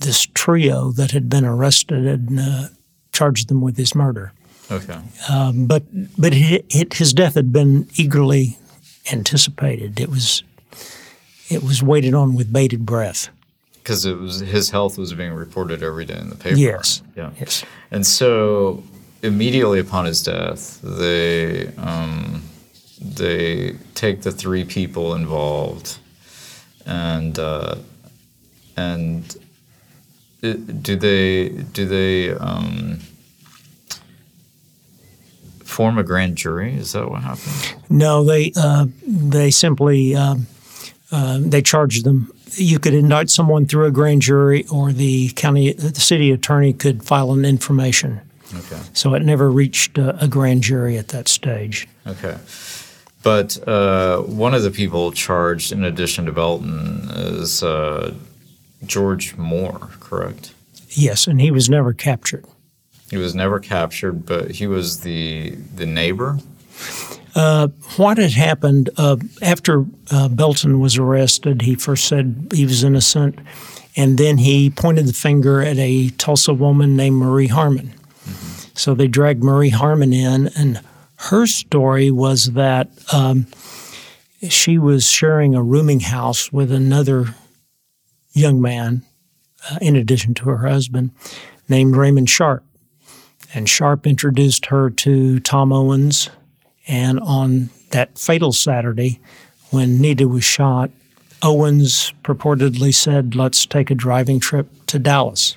this 0.00 0.26
trio 0.34 0.92
that 0.92 1.10
had 1.12 1.28
been 1.28 1.44
arrested 1.44 2.06
and 2.06 2.40
uh, 2.40 2.68
charged 3.12 3.48
them 3.48 3.60
with 3.60 3.76
his 3.76 3.94
murder. 3.94 4.32
Okay. 4.70 4.98
Um, 5.30 5.66
but 5.66 5.84
but 6.18 6.32
it, 6.34 6.64
it, 6.68 6.94
his 6.94 7.12
death 7.12 7.34
had 7.34 7.52
been 7.52 7.88
eagerly 7.96 8.58
anticipated. 9.12 10.00
It 10.00 10.08
was 10.08 10.42
it 11.48 11.62
was 11.62 11.82
waited 11.82 12.14
on 12.14 12.34
with 12.34 12.52
bated 12.52 12.84
breath. 12.84 13.28
Because 13.74 14.04
it 14.04 14.18
was 14.18 14.40
his 14.40 14.70
health 14.70 14.98
was 14.98 15.14
being 15.14 15.32
reported 15.32 15.82
every 15.82 16.04
day 16.04 16.18
in 16.18 16.30
the 16.30 16.36
paper. 16.36 16.56
Yes. 16.56 17.02
Yeah. 17.14 17.30
Yes. 17.38 17.64
And 17.92 18.04
so 18.04 18.82
immediately 19.22 19.78
upon 19.78 20.06
his 20.06 20.22
death, 20.22 20.80
they 20.82 21.68
um, 21.76 22.42
they 23.14 23.76
take 23.94 24.22
the 24.22 24.32
three 24.32 24.64
people 24.64 25.14
involved, 25.14 25.98
and 26.84 27.38
uh, 27.38 27.76
and 28.76 29.36
it, 30.42 30.82
do 30.82 30.96
they 30.96 31.48
do 31.48 31.86
they 31.86 32.30
um, 32.30 32.98
form 35.64 35.98
a 35.98 36.02
grand 36.02 36.36
jury? 36.36 36.74
Is 36.74 36.92
that 36.92 37.10
what 37.10 37.22
happened? 37.22 37.82
No, 37.88 38.24
they 38.24 38.52
uh, 38.56 38.86
they 39.06 39.50
simply 39.50 40.14
um, 40.14 40.46
uh, 41.12 41.38
they 41.40 41.62
charged 41.62 42.04
them. 42.04 42.32
You 42.52 42.78
could 42.78 42.94
indict 42.94 43.28
someone 43.28 43.66
through 43.66 43.86
a 43.86 43.90
grand 43.90 44.22
jury, 44.22 44.66
or 44.68 44.92
the 44.92 45.30
county, 45.30 45.72
the 45.72 46.00
city 46.00 46.30
attorney 46.30 46.72
could 46.72 47.02
file 47.02 47.32
an 47.32 47.44
information. 47.44 48.20
Okay. 48.54 48.80
So 48.92 49.14
it 49.14 49.22
never 49.22 49.50
reached 49.50 49.98
a, 49.98 50.22
a 50.22 50.28
grand 50.28 50.62
jury 50.62 50.96
at 50.96 51.08
that 51.08 51.28
stage. 51.28 51.88
Okay. 52.06 52.38
But 53.26 53.66
uh, 53.66 54.20
one 54.20 54.54
of 54.54 54.62
the 54.62 54.70
people 54.70 55.10
charged, 55.10 55.72
in 55.72 55.82
addition 55.82 56.26
to 56.26 56.32
Belton, 56.32 57.10
is 57.10 57.60
uh, 57.60 58.14
George 58.84 59.36
Moore, 59.36 59.90
correct? 59.98 60.54
Yes, 60.90 61.26
and 61.26 61.40
he 61.40 61.50
was 61.50 61.68
never 61.68 61.92
captured. 61.92 62.44
He 63.10 63.16
was 63.16 63.34
never 63.34 63.58
captured, 63.58 64.26
but 64.26 64.52
he 64.52 64.68
was 64.68 65.00
the 65.00 65.56
the 65.74 65.86
neighbor. 65.86 66.38
What 67.96 68.18
had 68.18 68.30
happened 68.30 68.90
uh, 68.96 69.16
after 69.42 69.84
uh, 70.12 70.28
Belton 70.28 70.78
was 70.78 70.96
arrested? 70.96 71.62
He 71.62 71.74
first 71.74 72.04
said 72.04 72.46
he 72.54 72.64
was 72.64 72.84
innocent, 72.84 73.40
and 73.96 74.18
then 74.18 74.38
he 74.38 74.70
pointed 74.70 75.06
the 75.06 75.12
finger 75.12 75.62
at 75.62 75.78
a 75.78 76.10
Tulsa 76.10 76.54
woman 76.54 76.96
named 76.96 77.16
Marie 77.16 77.48
Harmon. 77.48 77.92
So 78.74 78.94
they 78.94 79.08
dragged 79.08 79.42
Marie 79.42 79.70
Harmon 79.70 80.12
in, 80.12 80.48
and 80.56 80.80
her 81.16 81.46
story 81.46 82.10
was 82.10 82.52
that 82.52 82.88
um, 83.12 83.46
she 84.48 84.78
was 84.78 85.08
sharing 85.08 85.54
a 85.54 85.62
rooming 85.62 86.00
house 86.00 86.52
with 86.52 86.70
another 86.70 87.34
young 88.32 88.60
man, 88.60 89.02
uh, 89.70 89.78
in 89.80 89.96
addition 89.96 90.34
to 90.34 90.44
her 90.44 90.68
husband, 90.68 91.10
named 91.68 91.96
Raymond 91.96 92.28
Sharp. 92.28 92.64
And 93.54 93.68
Sharp 93.68 94.06
introduced 94.06 94.66
her 94.66 94.90
to 94.90 95.40
Tom 95.40 95.72
Owens, 95.72 96.28
and 96.86 97.18
on 97.20 97.70
that 97.90 98.18
fatal 98.18 98.52
Saturday, 98.52 99.20
when 99.70 99.98
Nida 99.98 100.28
was 100.28 100.44
shot, 100.44 100.90
Owens 101.42 102.12
purportedly 102.22 102.94
said, 102.94 103.34
Let's 103.34 103.66
take 103.66 103.90
a 103.90 103.94
driving 103.94 104.40
trip 104.40 104.68
to 104.86 104.98
Dallas. 104.98 105.56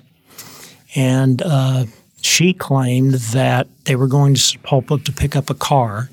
And 0.95 1.41
uh, 1.41 1.85
she 2.21 2.53
claimed 2.53 3.13
that 3.13 3.67
they 3.85 3.95
were 3.95 4.07
going 4.07 4.33
to 4.33 4.39
Sapulpa 4.39 5.03
to 5.05 5.11
pick 5.11 5.35
up 5.35 5.49
a 5.49 5.55
car 5.55 6.09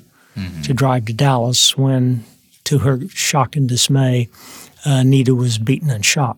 to 0.63 0.73
drive 0.73 1.05
to 1.05 1.13
Dallas 1.13 1.75
when, 1.75 2.23
to 2.65 2.79
her 2.79 3.07
shock 3.09 3.55
and 3.55 3.67
dismay, 3.67 4.29
uh, 4.85 5.01
Nida 5.01 5.35
was 5.35 5.57
beaten 5.57 5.89
and 5.89 6.05
shot. 6.05 6.37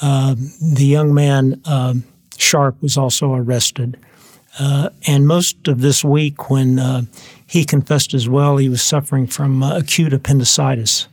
Uh, 0.00 0.36
the 0.62 0.84
young 0.84 1.12
man, 1.12 1.60
um, 1.64 2.04
Sharp, 2.36 2.80
was 2.80 2.96
also 2.96 3.34
arrested. 3.34 3.98
Uh, 4.60 4.90
and 5.06 5.26
most 5.26 5.66
of 5.66 5.80
this 5.80 6.04
week, 6.04 6.50
when 6.50 6.78
uh, 6.78 7.02
he 7.46 7.64
confessed 7.64 8.14
as 8.14 8.28
well, 8.28 8.58
he 8.58 8.68
was 8.68 8.82
suffering 8.82 9.26
from 9.26 9.62
uh, 9.62 9.76
acute 9.76 10.12
appendicitis 10.12 11.08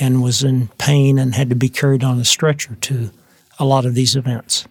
and 0.00 0.22
was 0.22 0.42
in 0.42 0.68
pain 0.78 1.18
and 1.18 1.34
had 1.34 1.48
to 1.50 1.54
be 1.54 1.68
carried 1.68 2.02
on 2.02 2.18
a 2.18 2.24
stretcher 2.24 2.74
to 2.80 3.10
a 3.58 3.64
lot 3.64 3.86
of 3.86 3.94
these 3.94 4.16
events. 4.16 4.66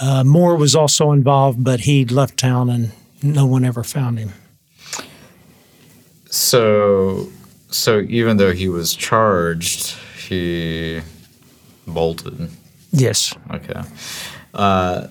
Uh, 0.00 0.24
Moore 0.24 0.56
was 0.56 0.74
also 0.74 1.12
involved, 1.12 1.62
but 1.62 1.80
he 1.80 2.04
left 2.04 2.36
town 2.36 2.68
and 2.68 2.92
no 3.22 3.46
one 3.46 3.64
ever 3.64 3.82
found 3.82 4.18
him. 4.18 4.32
So, 6.28 7.28
so 7.70 8.00
even 8.00 8.36
though 8.36 8.52
he 8.52 8.68
was 8.68 8.94
charged, 8.94 9.96
he 10.28 11.00
bolted. 11.86 12.50
Yes. 12.92 13.34
Okay. 13.50 13.80
Uh, 14.52 15.08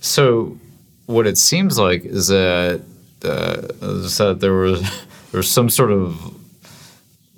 so, 0.00 0.58
what 1.06 1.26
it 1.26 1.36
seems 1.38 1.78
like 1.78 2.04
is 2.04 2.28
that 2.28 2.82
uh, 3.24 3.62
is 3.82 4.18
that 4.18 4.40
there 4.40 4.52
was 4.52 4.80
there 5.32 5.38
was 5.38 5.50
some 5.50 5.68
sort 5.68 5.90
of 5.90 6.34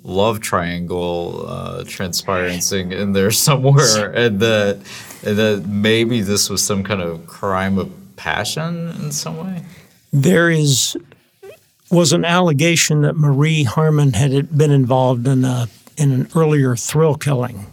love 0.03 0.39
triangle 0.39 1.45
uh, 1.47 1.83
transpiring 1.85 2.61
in 2.91 3.13
there 3.13 3.31
somewhere, 3.31 4.11
and 4.11 4.39
that 4.39 4.79
that 5.21 5.65
maybe 5.67 6.21
this 6.21 6.49
was 6.49 6.63
some 6.63 6.83
kind 6.83 7.01
of 7.01 7.25
crime 7.27 7.77
of 7.77 7.91
passion 8.15 8.89
in 8.89 9.11
some 9.11 9.37
way. 9.37 9.63
There 10.11 10.49
is 10.49 10.97
was 11.91 12.13
an 12.13 12.23
allegation 12.23 13.01
that 13.01 13.15
Marie 13.15 13.63
Harmon 13.63 14.13
had 14.13 14.55
been 14.55 14.71
involved 14.71 15.27
in 15.27 15.43
a, 15.43 15.67
in 15.97 16.11
an 16.11 16.27
earlier 16.35 16.75
thrill 16.75 17.15
killing, 17.15 17.65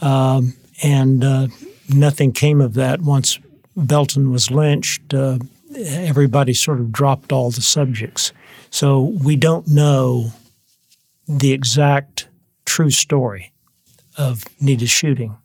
um, 0.00 0.54
and 0.82 1.22
uh, 1.22 1.46
nothing 1.94 2.32
came 2.32 2.60
of 2.60 2.74
that. 2.74 3.00
Once 3.02 3.38
Belton 3.76 4.30
was 4.32 4.50
lynched, 4.50 5.14
uh, 5.14 5.38
everybody 5.76 6.54
sort 6.54 6.80
of 6.80 6.90
dropped 6.92 7.32
all 7.32 7.50
the 7.50 7.60
subjects. 7.60 8.32
So 8.70 9.00
we 9.22 9.36
don't 9.36 9.68
know 9.68 10.32
the 11.28 11.52
exact 11.52 12.28
true 12.64 12.90
story 12.90 13.52
of 14.18 14.44
Nida's 14.60 14.90
shooting. 14.90 15.36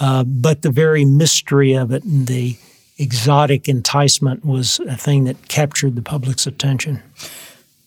Uh, 0.00 0.24
but 0.24 0.62
the 0.62 0.70
very 0.70 1.04
mystery 1.04 1.74
of 1.74 1.92
it 1.92 2.02
and 2.04 2.26
the 2.26 2.56
exotic 2.98 3.68
enticement 3.68 4.44
was 4.44 4.80
a 4.80 4.96
thing 4.96 5.24
that 5.24 5.48
captured 5.48 5.94
the 5.94 6.02
public's 6.02 6.46
attention. 6.46 7.02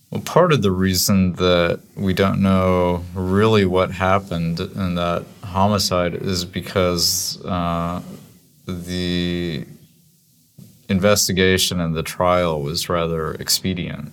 Well, 0.10 0.22
part 0.22 0.54
of 0.54 0.62
the 0.62 0.72
reason 0.72 1.34
that 1.34 1.80
we 1.96 2.14
don't 2.14 2.42
know 2.42 3.04
really 3.16 3.66
what 3.66 3.92
happened 3.92 4.60
in 4.60 4.96
that 4.96 5.26
homicide 5.44 6.14
is 6.14 6.46
because 6.46 7.44
uh, 7.46 8.02
the 8.68 9.66
investigation 10.90 11.80
and 11.80 11.96
the 11.96 12.04
trial 12.04 12.62
was 12.62 12.90
rather 12.90 13.34
expedient 13.34 14.12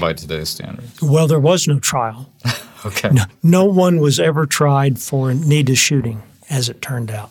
by 0.00 0.12
today's 0.12 0.48
standards. 0.48 1.00
Well, 1.00 1.26
there 1.26 1.40
was 1.40 1.68
no 1.68 1.78
trial. 1.78 2.32
okay. 2.86 3.10
No, 3.10 3.24
no, 3.42 3.64
one 3.64 4.00
was 4.00 4.18
ever 4.18 4.46
tried 4.46 4.98
for 4.98 5.32
Nida's 5.32 5.78
shooting, 5.78 6.22
as 6.50 6.68
it 6.68 6.82
turned 6.82 7.10
out. 7.10 7.30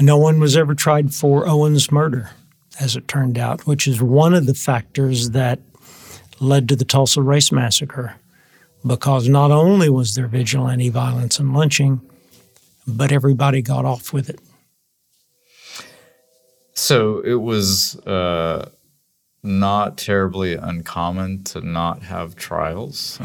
No 0.00 0.16
one 0.16 0.38
was 0.38 0.56
ever 0.56 0.74
tried 0.74 1.14
for 1.14 1.48
Owen's 1.48 1.90
murder, 1.90 2.30
as 2.80 2.94
it 2.96 3.08
turned 3.08 3.38
out, 3.38 3.66
which 3.66 3.88
is 3.88 4.00
one 4.00 4.34
of 4.34 4.46
the 4.46 4.54
factors 4.54 5.30
that 5.30 5.58
led 6.40 6.68
to 6.68 6.76
the 6.76 6.84
Tulsa 6.84 7.20
Race 7.22 7.50
Massacre. 7.50 8.14
Because 8.86 9.28
not 9.28 9.50
only 9.50 9.88
was 9.88 10.14
there 10.14 10.28
vigilante 10.28 10.88
violence 10.88 11.40
and 11.40 11.54
lynching, 11.54 12.00
but 12.86 13.10
everybody 13.10 13.60
got 13.60 13.84
off 13.84 14.12
with 14.12 14.30
it. 14.30 14.40
So 16.74 17.20
it 17.20 17.34
was 17.34 17.96
uh, 18.06 18.70
not 19.42 19.96
terribly 19.96 20.54
uncommon 20.54 21.44
to 21.44 21.60
not 21.60 22.02
have 22.02 22.34
trials. 22.34 23.18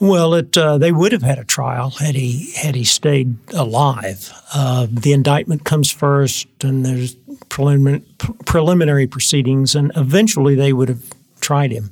Well, 0.00 0.34
it 0.34 0.56
uh, 0.56 0.78
they 0.78 0.92
would 0.92 1.12
have 1.12 1.22
had 1.22 1.38
a 1.38 1.44
trial 1.44 1.90
had 1.90 2.14
he 2.14 2.52
had 2.52 2.74
he 2.74 2.84
stayed 2.84 3.36
alive. 3.54 4.32
Uh, 4.54 4.86
the 4.90 5.12
indictment 5.12 5.64
comes 5.64 5.90
first, 5.90 6.46
and 6.62 6.84
there's 6.84 7.16
preliminary, 7.48 8.04
preliminary 8.44 9.06
proceedings, 9.06 9.74
and 9.74 9.92
eventually 9.96 10.54
they 10.54 10.72
would 10.72 10.88
have 10.88 11.02
tried 11.40 11.72
him, 11.72 11.90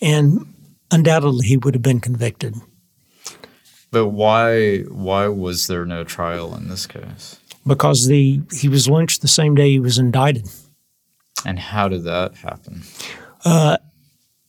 and 0.00 0.46
undoubtedly 0.90 1.46
he 1.46 1.56
would 1.56 1.74
have 1.74 1.82
been 1.82 2.00
convicted. 2.00 2.54
But 3.90 4.08
why 4.08 4.80
why 4.80 5.28
was 5.28 5.68
there 5.68 5.86
no 5.86 6.04
trial 6.04 6.54
in 6.54 6.68
this 6.68 6.86
case? 6.86 7.40
Because 7.66 8.06
the 8.06 8.42
he 8.52 8.68
was 8.68 8.88
lynched 8.88 9.22
the 9.22 9.28
same 9.28 9.54
day 9.54 9.70
he 9.70 9.80
was 9.80 9.98
indicted. 9.98 10.48
And 11.46 11.60
how 11.60 11.86
did 11.88 12.02
that 12.02 12.34
happen? 12.34 12.82
Uh, 13.44 13.76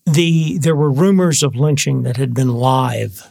the 0.08 0.58
there 0.58 0.76
were 0.76 0.90
rumors 0.90 1.44
of 1.44 1.56
lynching 1.56 2.02
that 2.04 2.18
had 2.18 2.34
been 2.34 2.50
live 2.50 3.30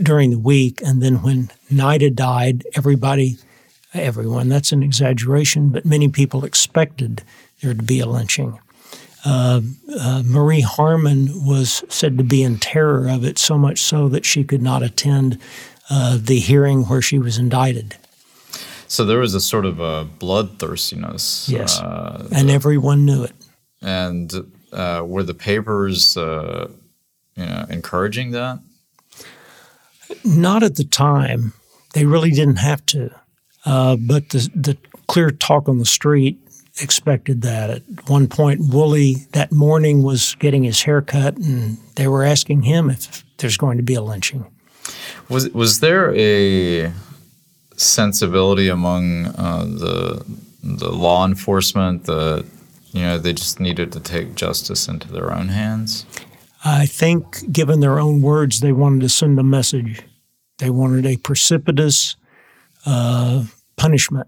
during 0.00 0.30
the 0.30 0.38
week, 0.38 0.80
and 0.82 1.02
then 1.02 1.20
when 1.22 1.50
Nida 1.72 2.14
died, 2.14 2.64
everybody, 2.76 3.36
everyone, 3.92 4.48
that's 4.48 4.70
an 4.70 4.84
exaggeration, 4.84 5.70
but 5.70 5.84
many 5.84 6.08
people 6.08 6.44
expected 6.44 7.22
there 7.60 7.74
to 7.74 7.82
be 7.82 7.98
a 7.98 8.06
lynching. 8.06 8.60
Uh, 9.24 9.60
uh, 9.98 10.22
Marie 10.24 10.60
Harmon 10.60 11.44
was 11.44 11.82
said 11.88 12.16
to 12.18 12.22
be 12.24 12.44
in 12.44 12.58
terror 12.58 13.08
of 13.08 13.24
it, 13.24 13.38
so 13.38 13.58
much 13.58 13.80
so 13.80 14.08
that 14.08 14.24
she 14.24 14.44
could 14.44 14.62
not 14.62 14.84
attend 14.84 15.36
uh, 15.90 16.16
the 16.20 16.38
hearing 16.38 16.84
where 16.84 17.02
she 17.02 17.18
was 17.18 17.38
indicted. 17.38 17.96
So 18.88 19.04
there 19.04 19.18
was 19.18 19.34
a 19.34 19.40
sort 19.40 19.66
of 19.66 19.80
a 19.80 20.08
bloodthirstiness. 20.18 21.48
Yes, 21.48 21.78
uh, 21.80 22.26
and 22.32 22.50
everyone 22.50 23.04
knew 23.04 23.22
it. 23.22 23.32
And 23.82 24.32
uh, 24.72 25.02
were 25.06 25.22
the 25.22 25.34
papers, 25.34 26.16
uh, 26.16 26.68
you 27.36 27.46
know, 27.46 27.66
encouraging 27.68 28.32
that? 28.32 28.60
Not 30.24 30.62
at 30.62 30.76
the 30.76 30.84
time. 30.84 31.52
They 31.92 32.06
really 32.06 32.30
didn't 32.30 32.56
have 32.56 32.84
to. 32.86 33.10
Uh, 33.64 33.96
but 33.96 34.30
the 34.30 34.50
the 34.54 34.76
clear 35.06 35.30
talk 35.30 35.68
on 35.68 35.78
the 35.78 35.84
street 35.84 36.38
expected 36.80 37.42
that. 37.42 37.70
At 37.70 38.08
one 38.08 38.26
point, 38.26 38.60
Woolley 38.72 39.26
that 39.32 39.52
morning 39.52 40.02
was 40.02 40.34
getting 40.36 40.64
his 40.64 40.82
hair 40.82 41.02
cut, 41.02 41.36
and 41.36 41.76
they 41.96 42.08
were 42.08 42.24
asking 42.24 42.62
him 42.62 42.88
if 42.88 43.24
there's 43.36 43.56
going 43.56 43.76
to 43.76 43.82
be 43.82 43.94
a 43.94 44.02
lynching. 44.02 44.46
Was 45.28 45.50
was 45.50 45.80
there 45.80 46.14
a 46.14 46.92
sensibility 47.78 48.68
among 48.68 49.26
uh, 49.26 49.64
the 49.64 50.24
the 50.62 50.90
law 50.90 51.24
enforcement 51.24 52.04
that 52.04 52.44
you 52.92 53.00
know 53.00 53.18
they 53.18 53.32
just 53.32 53.60
needed 53.60 53.92
to 53.92 54.00
take 54.00 54.34
justice 54.34 54.88
into 54.88 55.10
their 55.10 55.32
own 55.32 55.48
hands? 55.48 56.04
I 56.64 56.86
think, 56.86 57.52
given 57.52 57.80
their 57.80 58.00
own 58.00 58.20
words, 58.20 58.60
they 58.60 58.72
wanted 58.72 59.00
to 59.02 59.08
send 59.08 59.38
a 59.38 59.44
message. 59.44 60.02
They 60.58 60.70
wanted 60.70 61.06
a 61.06 61.16
precipitous 61.16 62.16
uh, 62.84 63.44
punishment. 63.76 64.26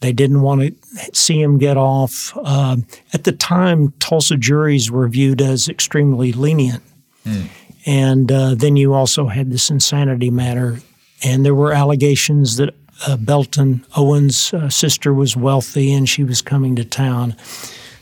They 0.00 0.12
didn't 0.12 0.42
want 0.42 0.62
to 0.62 0.74
see 1.14 1.40
him 1.40 1.58
get 1.58 1.76
off. 1.76 2.32
Uh, 2.36 2.78
at 3.12 3.24
the 3.24 3.32
time, 3.32 3.92
Tulsa 3.98 4.36
juries 4.36 4.90
were 4.90 5.08
viewed 5.08 5.42
as 5.42 5.68
extremely 5.68 6.32
lenient. 6.32 6.82
Mm. 7.24 7.48
And 7.86 8.32
uh, 8.32 8.54
then 8.54 8.76
you 8.76 8.94
also 8.94 9.26
had 9.26 9.50
this 9.50 9.70
insanity 9.70 10.30
matter 10.30 10.78
and 11.22 11.44
there 11.44 11.54
were 11.54 11.72
allegations 11.72 12.56
that 12.56 12.74
uh, 13.06 13.16
Belton 13.16 13.84
Owen's 13.96 14.52
uh, 14.54 14.68
sister 14.68 15.12
was 15.12 15.36
wealthy 15.36 15.92
and 15.92 16.08
she 16.08 16.24
was 16.24 16.42
coming 16.42 16.76
to 16.76 16.84
town. 16.84 17.36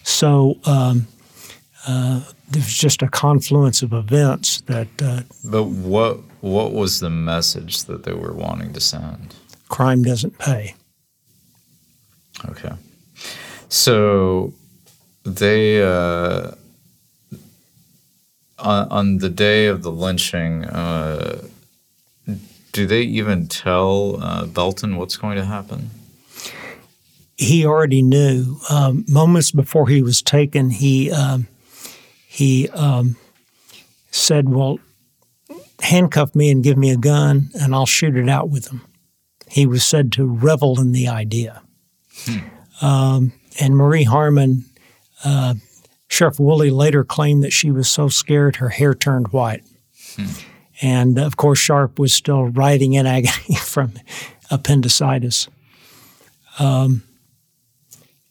So 0.02 0.58
um, 0.64 1.06
uh, 1.86 2.22
there 2.50 2.62
was 2.62 2.74
just 2.74 3.02
a 3.02 3.08
confluence 3.08 3.82
of 3.82 3.92
events 3.92 4.60
that. 4.62 4.88
Uh, 5.00 5.22
but 5.44 5.64
what 5.64 6.18
what 6.40 6.72
was 6.72 7.00
the 7.00 7.10
message 7.10 7.84
that 7.84 8.04
they 8.04 8.12
were 8.12 8.32
wanting 8.32 8.72
to 8.72 8.80
send? 8.80 9.34
Crime 9.68 10.02
doesn't 10.02 10.38
pay. 10.38 10.74
Okay, 12.48 12.72
so 13.68 14.52
they 15.24 15.82
uh, 15.82 16.52
on, 18.58 18.88
on 18.88 19.18
the 19.18 19.28
day 19.28 19.66
of 19.66 19.82
the 19.82 19.92
lynching 19.92 20.64
uh, 20.64 21.42
do 22.72 22.86
they 22.86 23.02
even 23.02 23.46
tell 23.46 24.22
uh, 24.22 24.46
Belton 24.46 24.96
what's 24.96 25.16
going 25.16 25.36
to 25.36 25.44
happen? 25.44 25.90
He 27.36 27.66
already 27.66 28.02
knew. 28.02 28.58
Um, 28.70 29.04
moments 29.08 29.50
before 29.50 29.88
he 29.88 30.02
was 30.02 30.22
taken, 30.22 30.70
he 30.70 31.10
um, 31.10 31.48
he 32.26 32.68
um, 32.70 33.16
said, 34.10 34.48
"Well, 34.48 34.78
handcuff 35.80 36.34
me 36.34 36.50
and 36.50 36.62
give 36.64 36.78
me 36.78 36.90
a 36.90 36.96
gun, 36.96 37.50
and 37.54 37.74
I'll 37.74 37.86
shoot 37.86 38.16
it 38.16 38.28
out 38.28 38.48
with 38.48 38.66
them." 38.66 38.82
He 39.48 39.66
was 39.66 39.84
said 39.84 40.12
to 40.12 40.24
revel 40.24 40.80
in 40.80 40.92
the 40.92 41.08
idea. 41.08 41.62
Hmm. 42.24 42.38
Um, 42.84 43.32
and 43.60 43.76
Marie 43.76 44.04
Harmon, 44.04 44.64
uh, 45.24 45.54
Sheriff 46.08 46.40
Woolley 46.40 46.70
later 46.70 47.04
claimed 47.04 47.42
that 47.42 47.52
she 47.52 47.70
was 47.70 47.90
so 47.90 48.08
scared 48.08 48.56
her 48.56 48.70
hair 48.70 48.94
turned 48.94 49.28
white. 49.28 49.62
Hmm. 50.16 50.26
And 50.82 51.18
of 51.18 51.36
course, 51.36 51.60
Sharp 51.60 51.98
was 51.98 52.12
still 52.12 52.48
writhing 52.48 52.94
in 52.94 53.06
agony 53.06 53.54
from 53.60 53.92
appendicitis. 54.50 55.48
Um, 56.58 57.04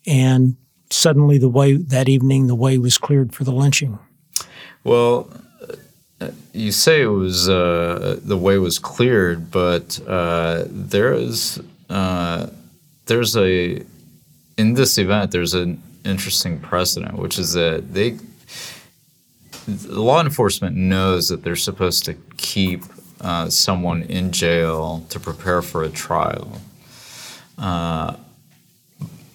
and 0.05 0.57
suddenly, 0.89 1.37
the 1.37 1.49
way 1.49 1.77
that 1.77 2.09
evening, 2.09 2.47
the 2.47 2.55
way 2.55 2.77
was 2.77 2.97
cleared 2.97 3.33
for 3.33 3.45
the 3.45 3.51
lynching. 3.51 3.97
Well, 4.83 5.31
uh, 6.19 6.31
you 6.53 6.71
say 6.71 7.01
it 7.01 7.07
was 7.07 7.49
uh, 7.49 8.19
the 8.23 8.37
way 8.37 8.57
was 8.57 8.79
cleared, 8.79 9.49
but 9.49 9.99
uh, 10.07 10.65
there 10.67 11.13
is 11.13 11.61
uh, 11.89 12.47
there's 13.05 13.35
a 13.37 13.83
in 14.57 14.73
this 14.73 14.97
event 14.97 15.31
there's 15.31 15.53
an 15.53 15.81
interesting 16.03 16.59
precedent, 16.59 17.17
which 17.17 17.39
is 17.39 17.53
that 17.53 17.93
they 17.93 18.17
law 19.87 20.21
enforcement 20.21 20.75
knows 20.75 21.29
that 21.29 21.43
they're 21.43 21.55
supposed 21.55 22.05
to 22.05 22.13
keep 22.37 22.83
uh, 23.21 23.49
someone 23.49 24.03
in 24.03 24.31
jail 24.31 25.05
to 25.09 25.19
prepare 25.19 25.61
for 25.61 25.83
a 25.83 25.89
trial. 25.89 26.61
Uh, 27.57 28.15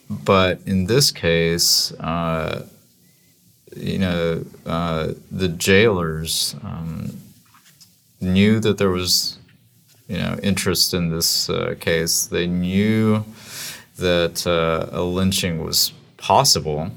but 0.09 0.61
in 0.67 0.87
this 0.87 1.11
case, 1.11 1.93
uh, 1.93 2.67
you 3.77 3.99
know, 3.99 4.45
uh, 4.65 5.13
the 5.31 5.49
jailers 5.49 6.57
um, 6.63 7.17
knew 8.21 8.59
that 8.61 8.79
there 8.79 8.91
was, 8.91 9.39
you 10.09 10.19
know, 10.19 10.39
interest 10.43 10.95
in 10.95 11.11
this 11.11 11.51
uh, 11.51 11.75
case. 11.79 12.27
They 12.27 12.47
knew 12.47 13.25
that 13.99 14.47
uh, 14.47 14.89
a 14.93 15.03
lynching 15.03 15.65
was 15.65 15.93
possible 16.17 16.91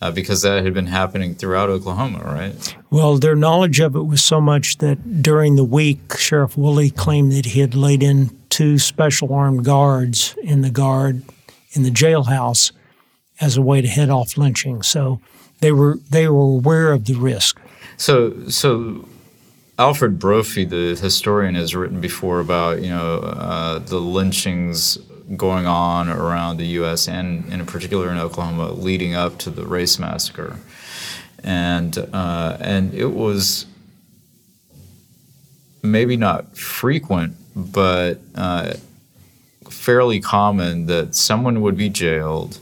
uh, 0.00 0.10
because 0.10 0.42
that 0.42 0.64
had 0.64 0.74
been 0.74 0.86
happening 0.86 1.34
throughout 1.34 1.68
Oklahoma, 1.68 2.22
right? 2.24 2.76
Well, 2.90 3.18
their 3.18 3.36
knowledge 3.36 3.80
of 3.80 3.96
it 3.96 4.02
was 4.02 4.22
so 4.22 4.40
much 4.40 4.78
that 4.78 5.22
during 5.22 5.56
the 5.56 5.64
week, 5.64 6.16
Sheriff 6.18 6.56
Woolley 6.56 6.90
claimed 6.90 7.32
that 7.32 7.46
he 7.46 7.60
had 7.60 7.74
laid 7.74 8.02
in 8.02 8.36
two 8.50 8.78
special 8.78 9.32
armed 9.32 9.64
guards 9.64 10.36
in 10.42 10.60
the 10.60 10.70
guard 10.70 11.22
in 11.72 11.82
the 11.82 11.90
jailhouse 11.90 12.72
as 13.40 13.56
a 13.56 13.62
way 13.62 13.80
to 13.80 13.88
head 13.88 14.10
off 14.10 14.36
lynching. 14.36 14.82
So 14.82 15.20
they 15.60 15.72
were 15.72 15.98
they 16.10 16.28
were 16.28 16.42
aware 16.42 16.92
of 16.92 17.06
the 17.06 17.14
risk. 17.14 17.60
So 17.96 18.48
so 18.48 19.08
Alfred 19.78 20.18
Brophy, 20.18 20.64
the 20.64 20.96
historian, 21.00 21.54
has 21.54 21.74
written 21.74 22.00
before 22.00 22.40
about 22.40 22.82
you 22.82 22.90
know 22.90 23.18
uh, 23.18 23.78
the 23.78 23.98
lynchings 24.00 24.98
going 25.36 25.66
on 25.66 26.08
around 26.08 26.58
the 26.58 26.66
U.S. 26.66 27.08
and 27.08 27.50
in 27.52 27.64
particular 27.66 28.10
in 28.10 28.18
Oklahoma 28.18 28.72
leading 28.72 29.14
up 29.14 29.38
to 29.38 29.50
the 29.50 29.66
race 29.66 29.98
massacre, 29.98 30.58
and 31.42 31.96
uh, 32.12 32.56
and 32.60 32.94
it 32.94 33.12
was 33.12 33.66
maybe 35.82 36.16
not 36.16 36.56
frequent, 36.56 37.36
but 37.54 38.18
uh, 38.34 38.74
fairly 39.70 40.20
common 40.20 40.86
that 40.86 41.14
someone 41.14 41.60
would 41.60 41.76
be 41.76 41.88
jailed, 41.88 42.58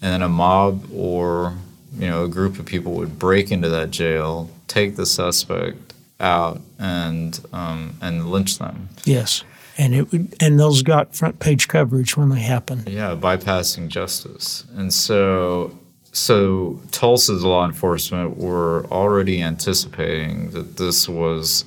and 0.00 0.12
then 0.12 0.22
a 0.22 0.28
mob 0.28 0.86
or 0.92 1.54
you 1.98 2.06
know 2.06 2.24
a 2.24 2.28
group 2.28 2.58
of 2.58 2.66
people 2.66 2.92
would 2.94 3.18
break 3.18 3.50
into 3.50 3.68
that 3.68 3.90
jail, 3.90 4.50
take 4.68 4.96
the 4.96 5.06
suspect 5.06 5.92
out 6.20 6.60
and 6.78 7.40
um, 7.52 7.94
and 8.00 8.30
lynch 8.30 8.58
them. 8.58 8.88
Yes, 9.04 9.44
and 9.78 9.94
it 9.94 10.12
would, 10.12 10.34
and 10.40 10.58
those 10.58 10.82
got 10.82 11.14
front 11.14 11.38
page 11.38 11.68
coverage 11.68 12.16
when 12.16 12.28
they 12.28 12.40
happened. 12.40 12.88
Yeah, 12.88 13.14
bypassing 13.14 13.88
justice, 13.88 14.64
and 14.74 14.92
so 14.92 15.76
so 16.12 16.80
Tulsa's 16.90 17.42
law 17.42 17.64
enforcement 17.64 18.36
were 18.36 18.86
already 18.86 19.42
anticipating 19.42 20.50
that 20.50 20.76
this 20.76 21.08
was 21.08 21.64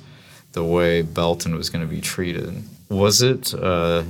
the 0.52 0.64
way 0.64 1.02
Belton 1.02 1.54
was 1.56 1.68
going 1.68 1.86
to 1.86 1.92
be 1.92 2.00
treated. 2.00 2.62
Was 2.88 3.22
it 3.22 3.52
uh, 3.54 4.04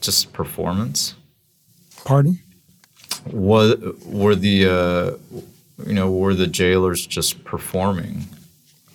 just 0.00 0.32
performance? 0.32 1.14
Pardon? 2.04 2.40
Was 3.30 3.76
were 4.04 4.34
the 4.34 4.66
uh, 4.66 5.40
you 5.84 5.94
know 5.94 6.10
were 6.10 6.34
the 6.34 6.46
jailers 6.46 7.06
just 7.06 7.44
performing? 7.44 8.24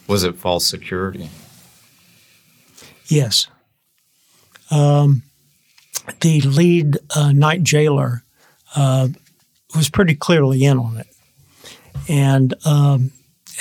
Was 0.07 0.23
it 0.23 0.35
false 0.35 0.65
security? 0.65 1.29
Yes. 3.07 3.47
Um, 4.71 5.23
the 6.21 6.41
lead 6.41 6.97
uh, 7.15 7.31
night 7.31 7.63
jailer 7.63 8.23
uh, 8.75 9.09
was 9.75 9.89
pretty 9.89 10.15
clearly 10.15 10.63
in 10.63 10.77
on 10.77 10.97
it. 10.97 11.07
And 12.07 12.53
um, 12.65 13.11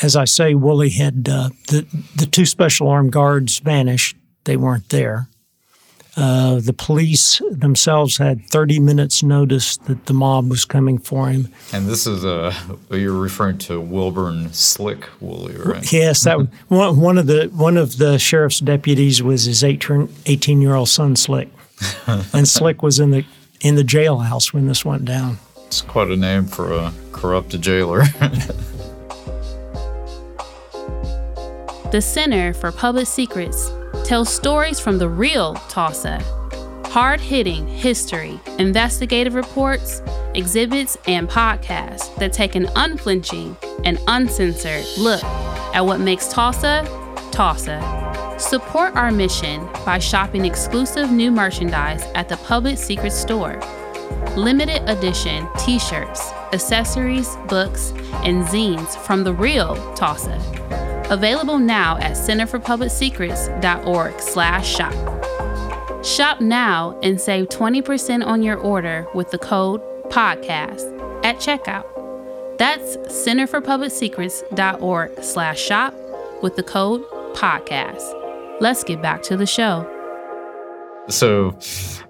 as 0.03 0.17
I 0.17 0.25
say, 0.25 0.55
Woolley 0.55 0.91
had 0.91 1.29
uh, 1.29 1.51
the, 1.69 1.87
the 2.17 2.27
two 2.27 2.47
special 2.47 2.89
armed 2.89 3.13
guards 3.13 3.59
vanished, 3.59 4.17
they 4.45 4.57
weren't 4.57 4.89
there. 4.89 5.29
Uh, 6.17 6.59
the 6.61 6.73
police 6.73 7.41
themselves 7.51 8.19
had 8.19 8.45
30 8.47 8.81
minutes 8.81 9.23
notice 9.23 9.77
that 9.77 10.07
the 10.07 10.13
mob 10.13 10.51
was 10.51 10.65
coming 10.65 10.99
for 10.99 11.29
him. 11.29 11.49
And 11.73 11.87
this 11.87 12.07
is 12.07 12.25
uh, 12.25 12.53
you're 12.91 13.13
referring 13.13 13.59
to 13.59 13.81
Wilburn 13.81 14.53
Slick 14.53 15.09
Woolley, 15.21 15.57
right? 15.57 15.93
Yes, 15.93 16.25
that 16.25 16.39
one, 16.69 16.99
one 16.99 17.17
of 17.17 17.27
the 17.27 17.49
one 17.55 17.77
of 17.77 17.99
the 17.99 18.19
sheriff's 18.19 18.59
deputies 18.59 19.23
was 19.23 19.45
his 19.45 19.63
18 19.63 20.61
year 20.61 20.75
old 20.75 20.89
son 20.89 21.15
Slick, 21.15 21.49
and 22.07 22.49
Slick 22.49 22.83
was 22.83 22.99
in 22.99 23.11
the 23.13 23.25
in 23.61 23.77
the 23.77 23.85
jailhouse 23.85 24.53
when 24.53 24.67
this 24.67 24.85
went 24.85 25.05
down. 25.05 25.39
It's 25.67 25.81
quite 25.81 26.11
a 26.11 26.17
name 26.17 26.47
for 26.47 26.73
a 26.73 26.93
corrupt 27.13 27.59
jailer. 27.61 28.03
the 31.93 32.01
Center 32.01 32.53
for 32.53 32.73
Public 32.73 33.07
Secrets 33.07 33.71
tells 34.11 34.35
stories 34.35 34.81
from 34.81 34.99
the 34.99 35.09
real 35.09 35.55
Tulsa. 35.69 36.19
Hard 36.87 37.21
hitting 37.21 37.65
history, 37.69 38.41
investigative 38.59 39.35
reports, 39.35 40.03
exhibits, 40.35 40.99
and 41.07 41.29
podcasts 41.29 42.13
that 42.17 42.33
take 42.33 42.57
an 42.57 42.69
unflinching 42.75 43.57
and 43.85 44.01
uncensored 44.09 44.85
look 44.99 45.23
at 45.23 45.87
what 45.87 46.01
makes 46.01 46.27
Tulsa, 46.27 46.83
Tulsa. 47.31 48.37
Support 48.37 48.97
our 48.97 49.13
mission 49.13 49.65
by 49.87 50.01
shopping 50.01 50.45
exclusive 50.45 51.13
new 51.13 51.31
merchandise 51.31 52.03
at 52.17 52.29
the 52.29 52.37
Public 52.39 52.79
Secret 52.79 53.13
Store. 53.13 53.61
Limited 54.37 54.83
edition 54.91 55.47
t 55.57 55.79
shirts, 55.79 56.33
accessories, 56.53 57.37
books, 57.47 57.93
and 58.25 58.45
zines 58.45 58.97
from 59.07 59.23
the 59.23 59.33
real 59.33 59.77
Tulsa 59.95 60.37
Available 61.11 61.59
now 61.59 61.99
at 61.99 62.13
centerforpublicsecrets.org 62.13 64.21
slash 64.21 64.77
shop. 64.77 64.95
Shop 66.05 66.41
now 66.41 66.97
and 67.03 67.21
save 67.21 67.49
20% 67.49 68.25
on 68.25 68.43
your 68.43 68.57
order 68.57 69.09
with 69.13 69.33
the 69.33 69.39
code 69.39 69.83
PODCAST 70.11 71.25
at 71.25 71.37
checkout. 71.37 71.85
That's 72.59 72.97
centerforpublicsecrets.org 72.97 75.25
slash 75.25 75.61
shop 75.61 75.95
with 76.43 76.57
the 76.57 76.63
code 76.63 77.03
PODCAST. 77.35 78.61
Let's 78.61 78.85
get 78.85 79.03
back 79.03 79.23
to 79.25 79.37
the 79.37 79.47
show. 79.47 79.85
So 81.09 81.59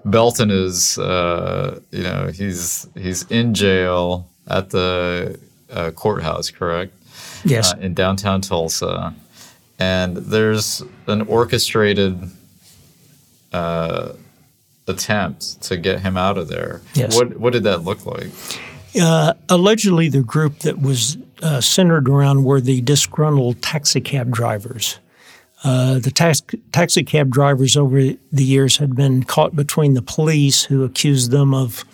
Belton 0.05 0.51
is, 0.51 0.99
uh, 0.99 1.79
you 1.89 2.03
know, 2.03 2.27
he's 2.27 2.87
he's 2.95 3.23
in 3.31 3.55
jail 3.55 4.29
at 4.47 4.69
the 4.69 5.39
uh, 5.71 5.89
courthouse, 5.91 6.51
correct? 6.51 6.93
Yes. 7.43 7.73
Uh, 7.73 7.77
in 7.77 7.93
downtown 7.93 8.41
Tulsa, 8.41 9.13
and 9.79 10.17
there's 10.17 10.83
an 11.07 11.21
orchestrated 11.23 12.29
uh, 13.53 14.13
attempt 14.87 15.61
to 15.63 15.77
get 15.77 16.01
him 16.01 16.17
out 16.17 16.37
of 16.37 16.47
there. 16.47 16.81
Yes. 16.93 17.15
What 17.15 17.37
what 17.39 17.53
did 17.53 17.63
that 17.63 17.83
look 17.83 18.05
like? 18.05 18.29
Uh, 18.99 19.33
allegedly, 19.49 20.09
the 20.09 20.21
group 20.21 20.59
that 20.59 20.81
was 20.81 21.17
uh, 21.41 21.61
centered 21.61 22.09
around 22.09 22.43
were 22.43 22.61
the 22.61 22.81
disgruntled 22.81 23.61
taxicab 23.61 24.31
drivers. 24.31 24.99
Uh, 25.63 25.99
the 25.99 26.11
tax- 26.11 26.41
taxicab 26.71 27.29
drivers 27.29 27.77
over 27.77 27.99
the 27.99 28.43
years 28.43 28.77
had 28.77 28.95
been 28.95 29.23
caught 29.23 29.55
between 29.55 29.93
the 29.93 30.01
police, 30.01 30.63
who 30.63 30.83
accused 30.83 31.31
them 31.31 31.53
of 31.53 31.85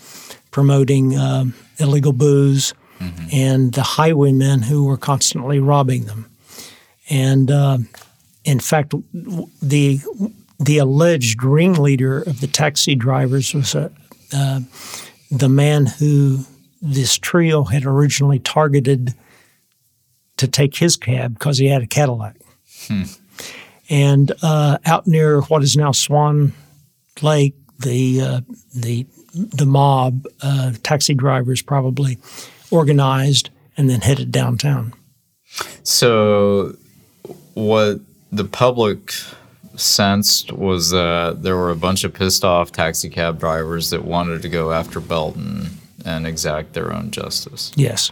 promoting 0.52 1.18
um, 1.18 1.54
illegal 1.78 2.14
booze, 2.14 2.74
mm-hmm. 3.00 3.28
and 3.32 3.74
the 3.74 3.84
highwaymen 3.84 4.62
who 4.62 4.86
were 4.86 4.98
constantly 4.98 5.60
robbing 5.60 6.06
them. 6.06 6.30
And 7.10 7.50
uh, 7.52 7.78
in 8.44 8.60
fact, 8.60 8.94
the 9.62 10.00
the 10.60 10.78
alleged 10.80 11.44
ringleader 11.44 12.22
of 12.22 12.42
the 12.42 12.48
taxi 12.48 12.96
drivers 12.96 13.54
was 13.54 13.76
a, 13.76 13.92
uh, 14.34 14.62
the 15.30 15.50
man 15.50 15.86
who 15.86 16.40
this 16.82 17.18
trio 17.18 17.64
had 17.64 17.86
originally 17.86 18.40
targeted 18.40 19.14
to 20.38 20.48
take 20.48 20.76
his 20.76 20.96
cab 20.96 21.34
because 21.34 21.58
he 21.58 21.68
had 21.68 21.84
a 21.84 21.88
Cadillac. 21.88 22.36
Hmm. 22.88 23.04
And 23.90 24.32
uh, 24.42 24.78
out 24.86 25.08
near 25.08 25.42
what 25.42 25.64
is 25.64 25.78
now 25.78 25.92
Swan 25.92 26.54
Lake, 27.22 27.56
the 27.80 28.22
uh, 28.22 28.42
the 28.76 29.06
the 29.34 29.66
mob, 29.66 30.26
uh, 30.42 30.74
taxi 30.84 31.14
drivers 31.14 31.62
probably 31.62 32.18
organized, 32.72 33.50
and 33.76 33.90
then 33.90 34.02
headed 34.02 34.32
downtown. 34.32 34.94
So, 35.84 36.76
what 37.54 38.00
the 38.32 38.46
public 38.46 39.14
sensed 39.76 40.52
was 40.52 40.90
that 40.90 41.44
there 41.44 41.56
were 41.56 41.70
a 41.70 41.76
bunch 41.76 42.04
of 42.04 42.14
pissed 42.14 42.44
off 42.44 42.72
taxi 42.72 43.10
cab 43.10 43.40
drivers 43.40 43.92
that 43.92 44.04
wanted 44.04 44.42
to 44.42 44.50
go 44.50 44.72
after 44.72 45.00
Belton 45.00 45.70
and 46.06 46.26
exact 46.26 46.74
their 46.74 46.94
own 46.94 47.12
justice. 47.12 47.72
Yes. 47.76 48.12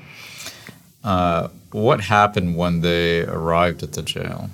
Uh, 1.04 1.50
what 1.72 2.02
happened 2.02 2.58
when 2.58 2.82
they 2.82 3.24
arrived 3.24 3.84
at 3.84 3.94
the 3.94 4.02
jail? 4.02 4.50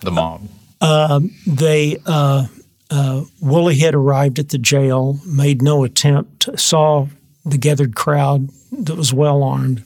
The 0.00 0.10
mob. 0.10 0.48
Uh, 0.80 1.20
they 1.46 1.96
uh, 2.04 2.46
uh, 2.90 3.24
Woolley 3.40 3.76
had 3.76 3.94
arrived 3.94 4.38
at 4.38 4.50
the 4.50 4.58
jail, 4.58 5.18
made 5.26 5.62
no 5.62 5.84
attempt, 5.84 6.48
saw 6.58 7.08
the 7.44 7.58
gathered 7.58 7.94
crowd 7.94 8.48
that 8.72 8.96
was 8.96 9.12
well 9.12 9.42
armed, 9.42 9.84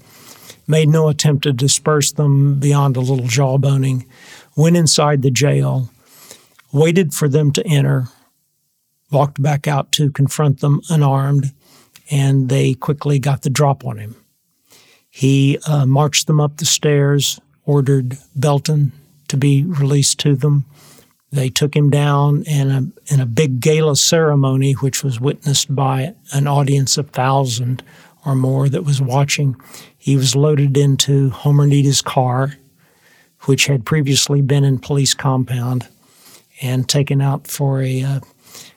made 0.66 0.88
no 0.88 1.08
attempt 1.08 1.42
to 1.44 1.52
disperse 1.52 2.12
them 2.12 2.58
beyond 2.60 2.96
a 2.96 3.00
little 3.00 3.26
jawboning, 3.26 4.06
went 4.56 4.76
inside 4.76 5.22
the 5.22 5.30
jail, 5.30 5.90
waited 6.72 7.14
for 7.14 7.28
them 7.28 7.52
to 7.52 7.66
enter, 7.66 8.08
walked 9.10 9.40
back 9.42 9.66
out 9.66 9.90
to 9.92 10.10
confront 10.10 10.60
them 10.60 10.80
unarmed, 10.90 11.52
and 12.10 12.48
they 12.48 12.74
quickly 12.74 13.18
got 13.18 13.42
the 13.42 13.50
drop 13.50 13.84
on 13.84 13.98
him. 13.98 14.16
He 15.10 15.58
uh, 15.66 15.86
marched 15.86 16.26
them 16.26 16.40
up 16.40 16.58
the 16.58 16.66
stairs, 16.66 17.40
ordered 17.64 18.18
Belton 18.36 18.92
to 19.28 19.36
be 19.36 19.64
released 19.64 20.18
to 20.20 20.36
them. 20.36 20.64
They 21.30 21.50
took 21.50 21.76
him 21.76 21.90
down 21.90 22.42
in 22.44 22.70
a, 22.70 23.12
in 23.12 23.20
a 23.20 23.26
big 23.26 23.60
gala 23.60 23.96
ceremony, 23.96 24.72
which 24.72 25.04
was 25.04 25.20
witnessed 25.20 25.74
by 25.74 26.14
an 26.32 26.46
audience 26.46 26.96
of 26.96 27.10
thousand 27.10 27.82
or 28.24 28.34
more 28.34 28.68
that 28.68 28.84
was 28.84 29.00
watching. 29.00 29.56
He 29.96 30.16
was 30.16 30.34
loaded 30.34 30.76
into 30.76 31.30
Homer 31.30 31.68
car, 32.04 32.54
which 33.42 33.66
had 33.66 33.84
previously 33.84 34.40
been 34.40 34.64
in 34.64 34.78
police 34.78 35.14
compound, 35.14 35.88
and 36.62 36.88
taken 36.88 37.20
out 37.20 37.46
for 37.46 37.82
a 37.82 38.02
uh, 38.02 38.20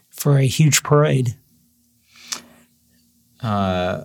for 0.10 0.38
a 0.38 0.46
huge 0.46 0.84
parade. 0.84 1.36
Uh, 3.42 4.04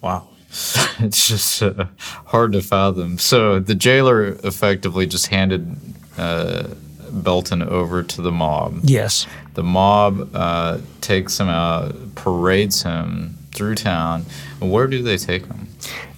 wow. 0.00 0.28
it's 1.00 1.28
just 1.28 1.62
uh, 1.62 1.86
hard 2.26 2.52
to 2.52 2.62
fathom. 2.62 3.18
So 3.18 3.60
the 3.60 3.74
jailer 3.74 4.28
effectively 4.44 5.06
just 5.06 5.26
handed 5.26 5.76
uh, 6.16 6.68
Belton 7.12 7.62
over 7.62 8.02
to 8.02 8.22
the 8.22 8.32
mob. 8.32 8.80
Yes. 8.82 9.26
The 9.54 9.62
mob 9.62 10.30
uh, 10.34 10.78
takes 11.00 11.38
him 11.38 11.48
out, 11.48 12.14
parades 12.14 12.82
him 12.82 13.38
through 13.52 13.76
town. 13.76 14.24
Where 14.60 14.86
do 14.86 15.02
they 15.02 15.16
take 15.16 15.46
him? 15.46 15.68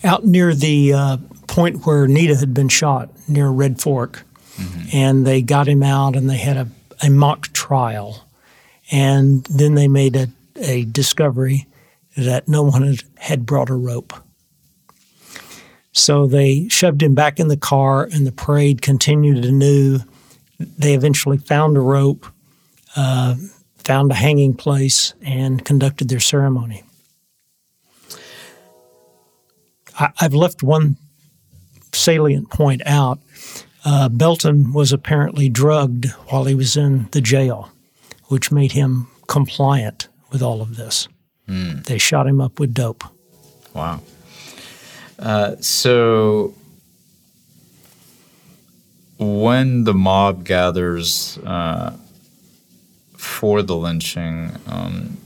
Out 0.04 0.24
near 0.24 0.54
the 0.54 0.92
uh, 0.92 1.16
point 1.46 1.86
where 1.86 2.06
Nida 2.06 2.38
had 2.38 2.54
been 2.54 2.68
shot, 2.68 3.10
near 3.28 3.48
Red 3.48 3.80
Fork. 3.80 4.24
Mm-hmm. 4.56 4.96
And 4.96 5.26
they 5.26 5.42
got 5.42 5.68
him 5.68 5.82
out 5.82 6.16
and 6.16 6.28
they 6.28 6.36
had 6.36 6.56
a, 6.56 6.68
a 7.02 7.10
mock 7.10 7.52
trial. 7.52 8.26
And 8.90 9.44
then 9.44 9.74
they 9.74 9.88
made 9.88 10.16
a, 10.16 10.28
a 10.56 10.84
discovery 10.84 11.66
that 12.16 12.48
no 12.48 12.62
one 12.62 12.82
had, 12.82 13.02
had 13.18 13.46
brought 13.46 13.70
a 13.70 13.74
rope. 13.74 14.12
So 15.92 16.26
they 16.26 16.68
shoved 16.68 17.02
him 17.02 17.14
back 17.14 17.40
in 17.40 17.48
the 17.48 17.56
car, 17.56 18.04
and 18.04 18.26
the 18.26 18.32
parade 18.32 18.80
continued 18.80 19.44
anew. 19.44 20.00
They 20.60 20.94
eventually 20.94 21.38
found 21.38 21.76
a 21.76 21.80
rope, 21.80 22.26
uh, 22.94 23.36
found 23.78 24.10
a 24.10 24.14
hanging 24.14 24.54
place, 24.54 25.14
and 25.22 25.64
conducted 25.64 26.08
their 26.08 26.20
ceremony. 26.20 26.84
I, 29.98 30.10
have 30.16 30.34
left 30.34 30.62
one 30.62 30.96
salient 31.92 32.50
point 32.50 32.82
out. 32.84 33.18
Uh, 33.84 34.08
Belton 34.10 34.72
was 34.72 34.92
apparently 34.92 35.48
drugged 35.48 36.06
while 36.28 36.44
he 36.44 36.54
was 36.54 36.76
in 36.76 37.08
the 37.12 37.20
jail, 37.20 37.70
which 38.26 38.52
made 38.52 38.72
him 38.72 39.08
compliant 39.26 40.08
with 40.30 40.42
all 40.42 40.60
of 40.60 40.76
this. 40.76 41.08
Mm. 41.48 41.84
They 41.84 41.98
shot 41.98 42.26
him 42.26 42.40
up 42.40 42.60
with 42.60 42.74
dope. 42.74 43.04
Wow. 43.74 44.00
Uh, 45.18 45.56
so 45.60 46.54
when 49.20 49.84
the 49.84 49.92
mob 49.92 50.44
gathers 50.44 51.38
uh, 51.44 51.94
for 53.12 53.62
the 53.62 53.76
lynching, 53.76 54.52
um, 54.66 55.18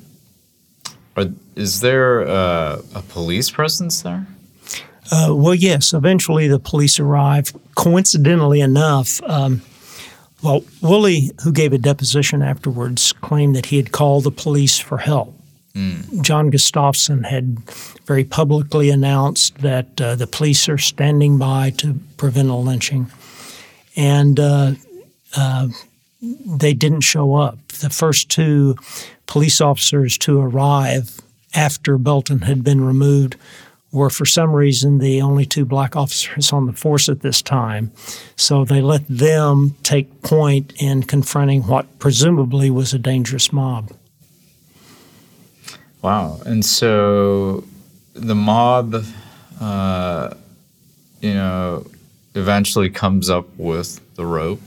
are, 1.17 1.27
is 1.55 1.81
there 1.81 2.23
a, 2.23 2.81
a, 2.95 3.03
police 3.03 3.51
presence 3.51 4.03
there? 4.03 4.27
Uh, 5.13 5.33
well, 5.33 5.55
yes. 5.55 5.95
Eventually, 5.95 6.49
the 6.49 6.59
police 6.59 6.99
arrive. 6.99 7.53
Coincidentally 7.77 8.61
enough, 8.61 9.23
um, 9.23 9.63
well, 10.43 10.65
Woolley, 10.83 11.31
who 11.45 11.53
gave 11.53 11.73
a 11.73 11.79
deposition 11.79 12.43
afterwards, 12.43 13.13
claimed 13.13 13.55
that 13.55 13.67
he 13.67 13.77
had 13.77 13.93
called 13.93 14.25
the 14.25 14.33
police 14.33 14.79
for 14.79 14.99
help. 14.99 15.39
Mm. 15.75 16.23
John 16.23 16.51
Gustafson 16.51 17.25
had 17.25 17.59
very 18.07 18.25
publicly 18.25 18.91
announced 18.91 19.59
that 19.59 20.01
uh, 20.01 20.15
the 20.17 20.27
police 20.27 20.69
are 20.69 20.79
standing 20.79 21.39
by 21.39 21.71
to 21.79 21.99
prevent 22.17 22.51
a 22.51 22.55
lynching. 22.55 23.11
And 23.97 24.41
uh, 24.41 24.73
uh, 25.37 25.69
they 26.21 26.75
didn't 26.75 27.03
show 27.03 27.35
up. 27.35 27.69
The 27.69 27.91
first 27.91 28.29
two 28.29 28.77
police 29.27 29.61
officers 29.61 30.19
to 30.19 30.41
arrive 30.41 31.21
after 31.55 31.99
Belton 31.99 32.43
had 32.43 32.65
been 32.65 32.85
removed 32.85 33.37
were, 33.93 34.11
for 34.11 34.27
some 34.27 34.53
reason, 34.53 34.99
the 34.99 35.23
only 35.23 35.47
two 35.47 35.65
black 35.65 35.95
officers 35.95 36.53
on 36.53 36.67
the 36.67 36.73
force 36.73 37.09
at 37.09 37.21
this 37.21 37.41
time. 37.41 37.93
So 38.37 38.65
they 38.65 38.81
let 38.81 39.07
them 39.07 39.77
take 39.85 40.23
point 40.23 40.73
in 40.79 41.05
confronting 41.05 41.63
what 41.63 42.01
presumably 42.01 42.71
was 42.71 42.93
a 42.93 42.99
dangerous 42.99 43.53
mob. 43.53 43.93
Wow. 46.03 46.41
And 46.45 46.65
so 46.65 47.65
the 48.15 48.35
mob, 48.35 49.05
uh, 49.61 50.35
you 51.21 51.35
know, 51.35 51.87
eventually 52.35 52.91
comes 52.91 53.31
up 53.31 53.47
with 53.57 54.01
the 54.17 54.27
rope 54.27 54.61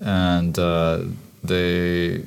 and 0.00 0.58
uh, 0.58 1.02
they 1.42 2.24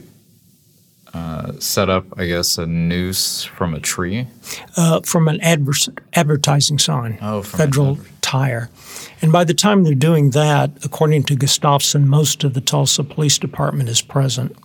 uh, 1.14 1.54
set 1.60 1.90
up, 1.90 2.06
I 2.18 2.26
guess, 2.28 2.58
a 2.58 2.66
noose 2.66 3.44
from 3.44 3.74
a 3.74 3.80
tree? 3.80 4.28
Uh, 4.76 5.02
from 5.02 5.28
an 5.28 5.40
adver- 5.42 5.94
advertising 6.14 6.80
sign, 6.80 7.18
oh, 7.22 7.42
Federal 7.44 7.92
adver- 7.92 8.10
Tire. 8.22 8.70
And 9.22 9.32
by 9.32 9.44
the 9.46 9.54
time 9.54 9.84
they're 9.84 9.94
doing 9.96 10.32
that, 10.32 10.72
according 10.84 11.24
to 11.24 11.36
Gustafson, 11.36 12.08
most 12.08 12.44
of 12.44 12.54
the 12.54 12.62
Tulsa 12.62 13.04
Police 13.04 13.38
Department 13.38 13.88
is 13.90 14.02
present. 14.02 14.56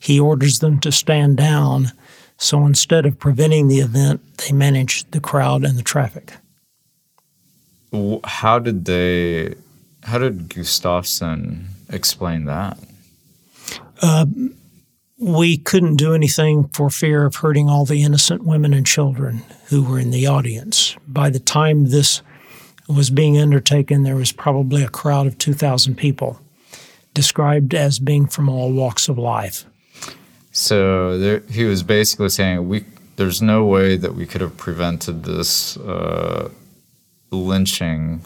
He 0.00 0.18
orders 0.18 0.58
them 0.58 0.80
to 0.80 0.90
stand 0.90 1.36
down 1.36 1.92
so 2.38 2.64
instead 2.64 3.04
of 3.04 3.18
preventing 3.18 3.66
the 3.68 3.80
event, 3.80 4.20
they 4.38 4.52
manage 4.52 5.10
the 5.10 5.20
crowd 5.20 5.64
and 5.64 5.76
the 5.76 5.82
traffic. 5.82 6.34
How 8.24 8.58
did 8.58 8.84
they? 8.84 9.54
How 10.04 10.18
did 10.18 10.54
Gustafson 10.54 11.68
explain 11.90 12.44
that? 12.44 12.78
Uh, 14.00 14.26
we 15.18 15.56
couldn't 15.56 15.96
do 15.96 16.14
anything 16.14 16.68
for 16.68 16.90
fear 16.90 17.24
of 17.24 17.36
hurting 17.36 17.68
all 17.68 17.84
the 17.84 18.02
innocent 18.02 18.44
women 18.44 18.72
and 18.72 18.86
children 18.86 19.42
who 19.66 19.82
were 19.82 19.98
in 19.98 20.10
the 20.10 20.26
audience. 20.26 20.96
By 21.08 21.30
the 21.30 21.40
time 21.40 21.86
this 21.86 22.22
was 22.88 23.10
being 23.10 23.38
undertaken, 23.38 24.04
there 24.04 24.16
was 24.16 24.32
probably 24.32 24.82
a 24.82 24.88
crowd 24.88 25.26
of 25.26 25.36
2,000 25.38 25.96
people, 25.96 26.40
described 27.14 27.74
as 27.74 27.98
being 27.98 28.26
from 28.26 28.48
all 28.48 28.72
walks 28.72 29.08
of 29.08 29.18
life. 29.18 29.66
So 30.52 31.18
there, 31.18 31.40
he 31.50 31.64
was 31.64 31.82
basically 31.82 32.30
saying 32.30 32.68
we 32.68 32.84
there's 33.16 33.42
no 33.42 33.64
way 33.64 33.96
that 33.96 34.14
we 34.14 34.26
could 34.26 34.40
have 34.40 34.56
prevented 34.56 35.24
this 35.24 35.76
uh, 35.78 36.48
lynching 37.30 38.22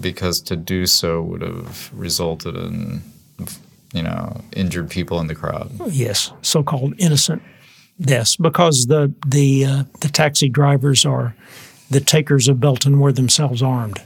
because 0.00 0.40
to 0.42 0.56
do 0.56 0.86
so 0.86 1.22
would 1.22 1.42
have 1.42 1.90
resulted 1.94 2.56
in 2.56 3.02
you 3.92 4.02
know 4.02 4.40
injured 4.52 4.90
people 4.90 5.20
in 5.20 5.26
the 5.26 5.34
crowd. 5.34 5.70
Yes, 5.86 6.32
so-called 6.42 6.94
innocent 6.98 7.42
deaths 8.00 8.36
because 8.36 8.86
the 8.86 9.12
the 9.26 9.64
uh, 9.64 9.84
the 10.00 10.08
taxi 10.08 10.48
drivers 10.48 11.04
are 11.06 11.34
the 11.90 12.00
takers 12.00 12.48
of 12.48 12.60
Belton 12.60 12.98
were 12.98 13.12
themselves 13.12 13.62
armed. 13.62 14.00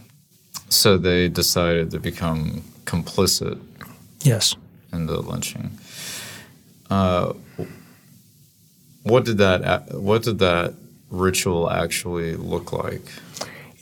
So 0.68 0.96
they 0.98 1.28
decided 1.28 1.90
to 1.92 1.98
become 1.98 2.62
complicit. 2.84 3.58
Yes. 4.22 4.54
In 4.92 5.06
the 5.06 5.20
lynching. 5.20 5.70
Uh, 6.90 7.32
what 9.02 9.24
did 9.24 9.38
that 9.38 9.92
What 9.94 10.22
did 10.22 10.38
that 10.40 10.74
ritual 11.10 11.70
actually 11.70 12.36
look 12.36 12.72
like? 12.72 13.04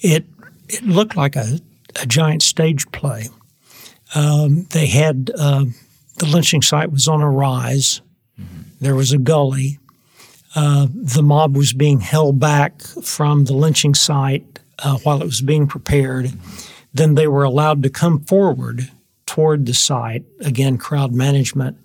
It 0.00 0.26
it 0.68 0.84
looked 0.84 1.16
like 1.16 1.36
a, 1.36 1.60
a 2.00 2.06
giant 2.06 2.42
stage 2.42 2.90
play. 2.92 3.28
Um, 4.14 4.66
they 4.70 4.86
had 4.86 5.30
uh, 5.36 5.64
the 6.16 6.26
lynching 6.26 6.62
site 6.62 6.92
was 6.92 7.08
on 7.08 7.20
a 7.20 7.30
rise. 7.30 8.00
There 8.80 8.94
was 8.94 9.12
a 9.12 9.18
gully. 9.18 9.78
Uh, 10.54 10.86
the 10.92 11.22
mob 11.22 11.56
was 11.56 11.72
being 11.72 12.00
held 12.00 12.38
back 12.38 12.80
from 12.82 13.44
the 13.44 13.52
lynching 13.52 13.94
site 13.94 14.60
uh, 14.78 14.98
while 14.98 15.20
it 15.20 15.26
was 15.26 15.40
being 15.40 15.66
prepared. 15.66 16.32
Then 16.94 17.14
they 17.14 17.26
were 17.26 17.44
allowed 17.44 17.82
to 17.82 17.90
come 17.90 18.20
forward 18.24 18.90
toward 19.26 19.66
the 19.66 19.74
site. 19.74 20.24
Again, 20.40 20.78
crowd 20.78 21.12
management 21.12 21.76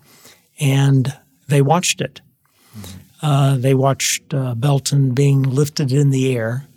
and 0.59 1.13
they 1.47 1.61
watched 1.61 2.01
it. 2.01 2.21
Uh, 3.21 3.57
they 3.57 3.73
watched 3.73 4.33
uh, 4.33 4.55
Belton 4.55 5.13
being 5.13 5.43
lifted 5.43 5.91
in 5.91 6.09
the 6.09 6.35
air. 6.35 6.67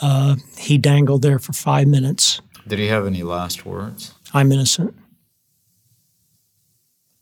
Uh, 0.00 0.36
he 0.56 0.78
dangled 0.78 1.22
there 1.22 1.38
for 1.38 1.52
five 1.52 1.86
minutes. 1.86 2.40
Did 2.66 2.78
he 2.78 2.88
have 2.88 3.06
any 3.06 3.22
last 3.22 3.66
words? 3.66 4.14
I'm 4.32 4.52
innocent. 4.52 4.94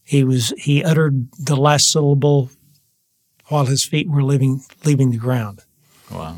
He 0.05 0.25
was. 0.25 0.53
He 0.57 0.85
uttered 0.85 1.29
the 1.33 1.57
last 1.57 1.91
syllable 1.91 2.51
while 3.47 3.67
his 3.67 3.85
feet 3.85 4.09
were 4.09 4.23
leaving 4.23 4.63
leaving 4.85 5.11
the 5.11 5.19
ground. 5.19 5.65
Wow. 6.11 6.37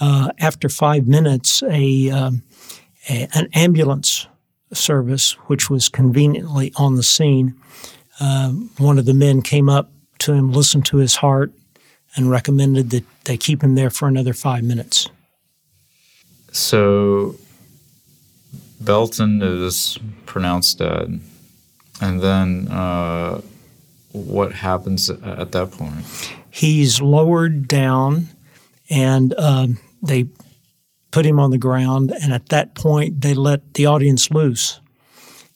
Uh, 0.00 0.30
after 0.38 0.68
five 0.68 1.06
minutes, 1.06 1.62
a, 1.62 2.10
um, 2.10 2.42
a, 3.08 3.28
an 3.34 3.48
ambulance 3.54 4.26
service, 4.72 5.32
which 5.46 5.70
was 5.70 5.88
conveniently 5.88 6.72
on 6.76 6.96
the 6.96 7.02
scene, 7.02 7.54
uh, 8.20 8.50
one 8.78 8.98
of 8.98 9.04
the 9.04 9.14
men 9.14 9.40
came 9.40 9.68
up 9.68 9.90
to 10.18 10.32
him, 10.32 10.50
listened 10.50 10.84
to 10.86 10.96
his 10.96 11.16
heart, 11.16 11.52
and 12.16 12.30
recommended 12.30 12.90
that 12.90 13.04
they 13.24 13.36
keep 13.36 13.62
him 13.62 13.74
there 13.74 13.90
for 13.90 14.08
another 14.08 14.32
five 14.32 14.62
minutes. 14.62 15.08
So 16.52 17.36
Belton 18.80 19.42
is 19.42 19.98
pronounced 20.26 20.78
dead. 20.78 21.20
And 22.00 22.20
then 22.20 22.68
uh, 22.68 23.40
what 24.12 24.52
happens 24.52 25.10
at 25.10 25.52
that 25.52 25.70
point? 25.72 26.04
He's 26.50 27.00
lowered 27.00 27.66
down 27.66 28.28
and 28.90 29.34
um, 29.38 29.78
they 30.02 30.26
put 31.10 31.24
him 31.24 31.38
on 31.38 31.50
the 31.50 31.58
ground. 31.58 32.12
And 32.22 32.32
at 32.32 32.48
that 32.50 32.74
point, 32.74 33.20
they 33.20 33.34
let 33.34 33.74
the 33.74 33.86
audience 33.86 34.30
loose 34.30 34.80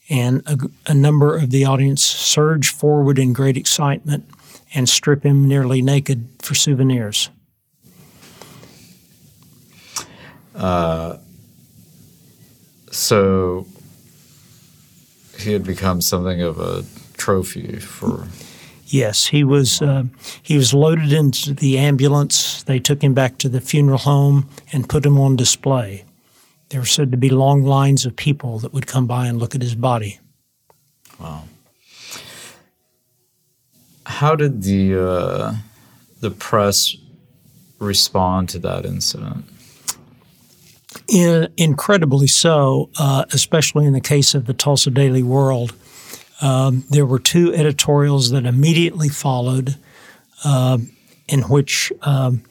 and 0.09 0.43
a, 0.47 0.57
a, 0.87 0.95
number 0.95 1.37
of 1.37 1.51
the 1.51 1.65
audience 1.65 2.03
surge 2.03 2.71
forward 2.71 3.19
in 3.19 3.33
great 3.33 3.57
excitement 3.57 4.29
and 4.75 4.89
strip 4.89 5.25
him 5.25 5.47
nearly 5.47 5.83
naked 5.83 6.29
for 6.41 6.55
souvenirs. 6.55 7.31
Uh, 10.59 11.19
so 12.91 13.67
he 15.39 15.53
had 15.53 15.65
become 15.65 16.01
something 16.01 16.43
of 16.43 16.59
a 16.59 16.85
trophy 17.17 17.79
for. 17.79 18.27
Yes, 18.87 19.27
he 19.27 19.45
was. 19.45 19.81
Uh, 19.81 20.05
he 20.43 20.57
was 20.57 20.75
loaded 20.75 21.13
into 21.13 21.55
the 21.55 21.79
ambulance. 21.79 22.63
They 22.63 22.79
took 22.79 23.03
him 23.03 23.15
back 23.15 23.39
to 23.39 23.49
the 23.49 23.61
funeral 23.61 23.99
home 23.99 24.49
and 24.73 24.89
put 24.89 25.07
him 25.07 25.19
on 25.19 25.37
display. 25.37 26.05
There 26.71 26.81
were 26.81 26.87
said 26.87 27.11
to 27.13 27.17
be 27.17 27.31
long 27.31 27.63
lines 27.63 28.05
of 28.05 28.17
people 28.17 28.59
that 28.59 28.73
would 28.73 28.87
come 28.87 29.07
by 29.07 29.27
and 29.27 29.39
look 29.39 29.55
at 29.55 29.63
his 29.63 29.75
body. 29.75 30.21
Wow. 31.21 31.45
How 34.05 34.35
did 34.35 34.63
the 34.63 35.01
uh, 35.01 35.55
the 36.21 36.31
press 36.31 36.97
respond 37.79 38.49
to 38.51 38.59
that 38.61 38.87
incident? 38.87 39.45
In, 41.09 41.53
incredibly 41.57 42.27
so, 42.27 42.91
uh, 42.99 43.25
especially 43.33 43.87
in 43.87 43.93
the 43.93 44.01
case 44.01 44.35
of 44.35 44.47
the 44.47 44.55
Tulsa 44.55 44.91
Daily 44.91 45.23
World. 45.23 45.75
Um, 46.41 46.85
there 46.89 47.07
were 47.07 47.19
two 47.19 47.53
editorials 47.53 48.31
that 48.31 48.47
immediately 48.47 49.09
followed, 49.09 49.77
uh, 50.45 50.79
in 51.27 51.43
which 51.43 51.93
um, 52.03 52.43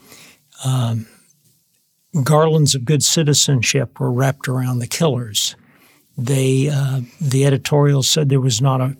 um, 0.66 1.08
garlands 2.24 2.76
of 2.76 2.86
good 2.86 3.04
citizenship 3.04 4.00
were 4.00 4.12
wrapped 4.12 4.48
around 4.48 4.80
the 4.80 4.88
killers. 4.88 5.56
They, 6.18 6.70
uh, 6.70 7.02
the 7.22 7.46
editorial 7.46 8.04
said 8.04 8.30
there 8.30 8.42
was 8.42 8.62
not 8.62 8.82
a 8.82 8.98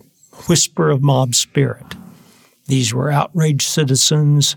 whisper 0.48 0.90
of 0.90 1.02
mob 1.02 1.36
spirit. 1.36 1.96
These 2.68 2.94
were 2.94 3.12
outraged 3.12 3.68
citizens 3.68 4.56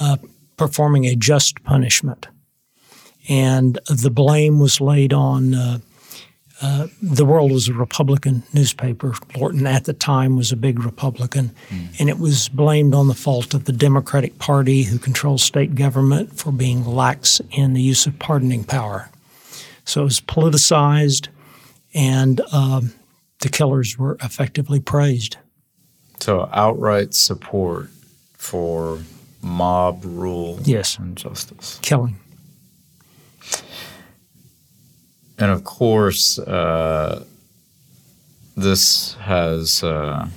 uh, 0.00 0.18
performing 0.56 1.06
a 1.06 1.16
just 1.16 1.62
punishment. 1.64 2.28
And 3.28 3.78
the 3.88 4.10
blame 4.10 4.58
was 4.58 4.80
laid 4.80 5.12
on 5.12 5.54
uh, 5.54 5.78
uh, 6.62 6.86
the 7.02 7.24
World 7.24 7.50
was 7.50 7.68
a 7.68 7.72
Republican 7.72 8.44
newspaper. 8.52 9.14
Lorton 9.36 9.66
at 9.66 9.84
the 9.84 9.92
time 9.92 10.36
was 10.36 10.52
a 10.52 10.56
big 10.56 10.78
Republican, 10.78 11.50
mm. 11.68 12.00
and 12.00 12.08
it 12.08 12.20
was 12.20 12.48
blamed 12.48 12.94
on 12.94 13.08
the 13.08 13.14
fault 13.14 13.52
of 13.52 13.64
the 13.64 13.72
Democratic 13.72 14.38
Party, 14.38 14.84
who 14.84 14.96
controls 14.96 15.42
state 15.42 15.74
government, 15.74 16.38
for 16.38 16.52
being 16.52 16.84
lax 16.84 17.40
in 17.50 17.74
the 17.74 17.82
use 17.82 18.06
of 18.06 18.16
pardoning 18.20 18.62
power. 18.62 19.10
So 19.84 20.02
it 20.02 20.04
was 20.04 20.20
politicized, 20.20 21.26
and 21.94 22.40
um, 22.52 22.94
the 23.40 23.48
killers 23.48 23.98
were 23.98 24.16
effectively 24.22 24.78
praised. 24.78 25.38
So 26.20 26.48
outright 26.52 27.12
support 27.12 27.88
for 28.34 29.00
mob 29.42 30.02
rule 30.04 30.60
yes. 30.62 30.96
and 30.96 31.16
justice. 31.16 31.80
Killing. 31.82 32.20
And 35.42 35.50
of 35.50 35.64
course, 35.64 36.38
uh, 36.38 37.24
this 38.56 39.14
has 39.14 39.82
uh, 39.82 40.28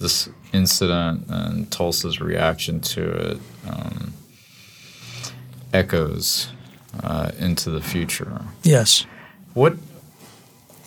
this 0.00 0.28
incident 0.52 1.26
and 1.28 1.70
Tulsa's 1.70 2.20
reaction 2.20 2.80
to 2.80 3.10
it 3.30 3.38
um, 3.68 4.12
echoes 5.72 6.48
uh, 7.04 7.30
into 7.38 7.70
the 7.70 7.80
future. 7.80 8.42
Yes. 8.64 9.06
What 9.52 9.74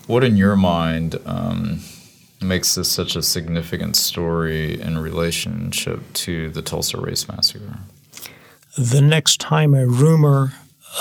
what 0.07 0.25
in 0.25 0.35
your 0.35 0.57
mind 0.57 1.15
um, 1.25 1.79
makes 2.41 2.75
this 2.75 2.91
such 2.91 3.15
a 3.15 3.23
significant 3.23 3.95
story 3.95 4.77
in 4.81 4.97
relationship 4.97 6.01
to 6.25 6.49
the 6.49 6.61
Tulsa 6.61 6.99
Race 6.99 7.29
Massacre? 7.29 7.79
The 8.77 9.01
next 9.01 9.39
time 9.39 9.73
a 9.73 9.87
rumor 9.87 10.51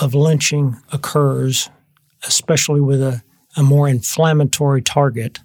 of 0.00 0.14
lynching 0.14 0.76
occurs, 0.92 1.70
especially 2.26 2.80
with 2.80 3.02
a, 3.02 3.22
a 3.56 3.62
more 3.62 3.88
inflammatory 3.88 4.82
target 4.82 5.40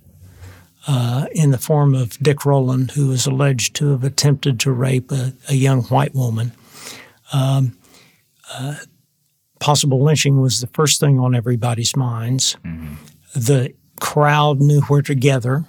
uh, 0.88 1.28
in 1.34 1.52
the 1.52 1.58
form 1.58 1.94
of 1.94 2.18
Dick 2.20 2.46
Rowland, 2.46 2.92
who 2.92 3.08
was 3.08 3.26
alleged 3.26 3.76
to 3.76 3.92
have 3.92 4.04
attempted 4.04 4.60
to 4.62 4.72
rape 4.72 5.12
a, 5.12 5.34
a 5.50 5.54
young 5.54 5.84
white 5.84 6.16
woman. 6.16 6.54
Um, 7.34 7.78
uh, 8.54 8.76
possible 9.60 10.04
lynching 10.04 10.42
was 10.42 10.60
the 10.60 10.68
first 10.68 11.00
thing 11.00 11.20
on 11.20 11.36
everybody's 11.36 11.96
minds. 11.96 12.58
Mm-hmm. 12.66 12.96
The 13.36 13.74
crowd 14.00 14.60
knew 14.60 14.82
where 14.82 15.04
to 15.04 15.16
gather 15.16 15.66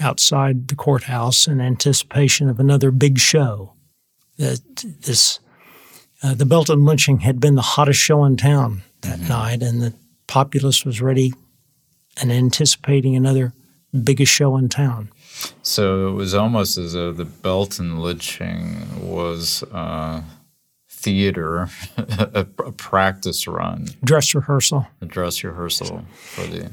outside 0.00 0.68
the 0.68 0.74
courthouse 0.74 1.46
in 1.46 1.60
anticipation 1.60 2.48
of 2.48 2.60
another 2.60 2.90
big 2.90 3.18
show. 3.18 3.72
That 4.36 4.60
this, 5.00 5.40
uh, 6.22 6.34
the 6.34 6.44
Belton 6.44 6.84
lynching 6.84 7.20
had 7.20 7.40
been 7.40 7.54
the 7.54 7.62
hottest 7.62 8.00
show 8.00 8.24
in 8.24 8.36
town 8.36 8.82
that 9.00 9.20
mm-hmm. 9.20 9.28
night, 9.28 9.62
and 9.62 9.80
the 9.80 9.94
populace 10.26 10.84
was 10.84 11.00
ready 11.00 11.32
and 12.20 12.32
anticipating 12.32 13.16
another 13.16 13.52
biggest 14.02 14.32
show 14.32 14.56
in 14.56 14.68
town. 14.68 15.10
So 15.62 16.08
it 16.08 16.12
was 16.12 16.34
almost 16.34 16.78
as 16.78 16.94
though 16.94 17.12
the 17.12 17.24
Belton 17.24 18.00
lynching 18.00 18.86
was 19.10 19.62
uh, 19.64 20.22
theater, 20.88 21.68
a, 21.96 22.46
a, 22.64 22.72
practice 22.72 23.46
run, 23.46 23.88
dress 24.02 24.34
rehearsal, 24.34 24.86
a 25.00 25.06
dress 25.06 25.44
rehearsal 25.44 26.04
for 26.14 26.46
the. 26.46 26.70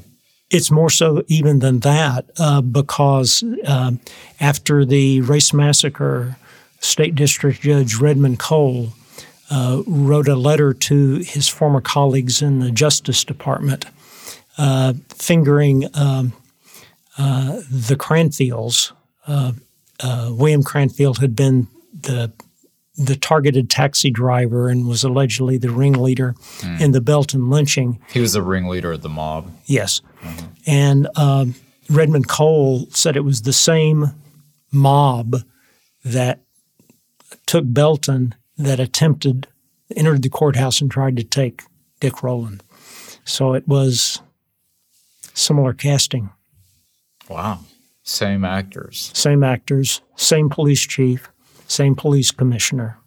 It's 0.50 0.70
more 0.70 0.90
so 0.90 1.24
even 1.26 1.58
than 1.58 1.80
that 1.80 2.30
uh, 2.38 2.60
because 2.60 3.42
uh, 3.66 3.92
after 4.40 4.84
the 4.84 5.20
race 5.22 5.52
massacre, 5.52 6.36
State 6.80 7.14
District 7.14 7.60
Judge 7.60 7.96
Redmond 7.96 8.38
Cole 8.38 8.92
uh, 9.50 9.82
wrote 9.86 10.28
a 10.28 10.36
letter 10.36 10.72
to 10.72 11.16
his 11.16 11.48
former 11.48 11.80
colleagues 11.80 12.42
in 12.42 12.60
the 12.60 12.70
Justice 12.70 13.24
Department, 13.24 13.84
uh, 14.58 14.94
fingering 15.08 15.86
um, 15.94 16.32
uh, 17.18 17.60
the 17.70 17.96
Cranfields. 17.96 18.92
Uh, 19.26 19.52
uh, 20.00 20.30
William 20.32 20.62
Cranfield 20.62 21.18
had 21.18 21.36
been 21.36 21.68
the 21.98 22.32
the 22.96 23.16
targeted 23.16 23.68
taxi 23.68 24.08
driver 24.08 24.68
and 24.68 24.86
was 24.86 25.02
allegedly 25.02 25.58
the 25.58 25.70
ringleader 25.70 26.32
mm. 26.58 26.80
in 26.80 26.92
the 26.92 27.00
Belton 27.00 27.50
lynching. 27.50 27.98
He 28.12 28.20
was 28.20 28.34
the 28.34 28.42
ringleader 28.42 28.92
of 28.92 29.02
the 29.02 29.08
mob. 29.08 29.50
Yes, 29.66 30.00
mm-hmm. 30.22 30.46
and 30.66 31.08
um, 31.16 31.54
Redmond 31.90 32.28
Cole 32.28 32.86
said 32.90 33.16
it 33.16 33.24
was 33.24 33.42
the 33.42 33.52
same 33.52 34.12
mob 34.70 35.42
that 36.04 36.40
took 37.46 37.64
Belton 37.66 38.34
that 38.56 38.80
attempted, 38.80 39.46
entered 39.96 40.22
the 40.22 40.28
courthouse 40.28 40.80
and 40.80 40.90
tried 40.90 41.16
to 41.16 41.24
take 41.24 41.62
Dick 42.00 42.22
Rowland. 42.22 42.62
So 43.24 43.54
it 43.54 43.66
was 43.66 44.20
similar 45.34 45.72
casting. 45.72 46.30
Wow. 47.28 47.60
Same 48.02 48.44
actors. 48.44 49.10
Same 49.14 49.42
actors, 49.42 50.02
same 50.16 50.50
police 50.50 50.82
chief, 50.86 51.30
same 51.66 51.94
police 51.94 52.30
commissioner, 52.30 52.98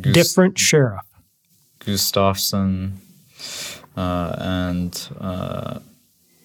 Gust- 0.00 0.14
different 0.14 0.58
sheriff. 0.58 1.00
Gustafson, 1.78 3.00
uh, 3.96 4.36
and 4.38 5.08
uh, 5.18 5.80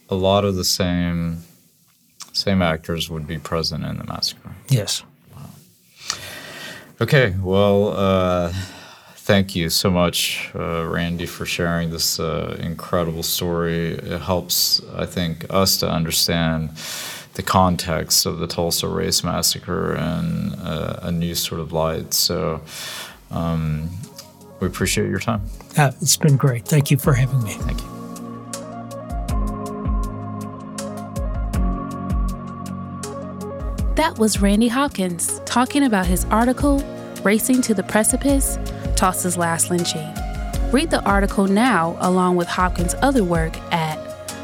a 0.10 0.16
lot 0.16 0.46
of 0.46 0.56
the 0.56 0.64
same 0.64 1.44
same 2.32 2.62
actors 2.62 3.10
would 3.10 3.28
be 3.28 3.38
present 3.38 3.84
in 3.84 3.98
the 3.98 4.06
massacre. 4.06 4.56
Yes. 4.70 5.04
Okay, 7.02 7.36
well, 7.42 7.90
uh, 7.98 8.54
thank 9.16 9.56
you 9.56 9.70
so 9.70 9.90
much, 9.90 10.52
uh, 10.56 10.88
Randy, 10.88 11.26
for 11.26 11.46
sharing 11.46 11.90
this 11.90 12.20
uh, 12.20 12.58
incredible 12.60 13.24
story. 13.24 13.94
It 13.94 14.22
helps, 14.22 14.82
I 14.96 15.06
think, 15.06 15.46
us 15.50 15.78
to 15.78 15.90
understand 15.90 16.70
the 17.34 17.44
context 17.44 18.26
of 18.26 18.38
the 18.38 18.48
Tulsa 18.48 18.88
Race 18.88 19.24
Massacre 19.24 19.96
in 19.96 20.54
uh, 20.54 21.00
a 21.02 21.12
new 21.12 21.34
sort 21.34 21.62
of 21.62 21.74
light. 21.74 22.14
So 22.14 22.62
um, 23.32 23.90
we 24.60 24.68
appreciate 24.68 25.10
your 25.10 25.20
time. 25.20 25.42
Uh, 25.76 25.92
it's 26.00 26.18
been 26.18 26.38
great. 26.38 26.66
Thank 26.66 26.92
you 26.92 26.98
for 26.98 27.14
having 27.14 27.44
me. 27.44 27.54
Thank 27.54 27.82
you. 27.82 28.03
That 33.96 34.18
was 34.18 34.42
Randy 34.42 34.70
Hopkins 34.70 35.40
talking 35.46 35.84
about 35.84 36.08
his 36.08 36.26
article, 36.26 36.80
Racing 37.22 37.62
to 37.62 37.76
the 37.76 37.84
Precipice 37.84 38.58
Tulsa's 38.96 39.38
Last 39.38 39.70
Lynching. 39.70 40.12
Read 40.72 40.90
the 40.90 41.04
article 41.06 41.46
now 41.46 41.96
along 42.00 42.36
with 42.36 42.48
Hopkins' 42.48 42.96
other 43.04 43.24
work 43.24 43.56
at 43.72 44.00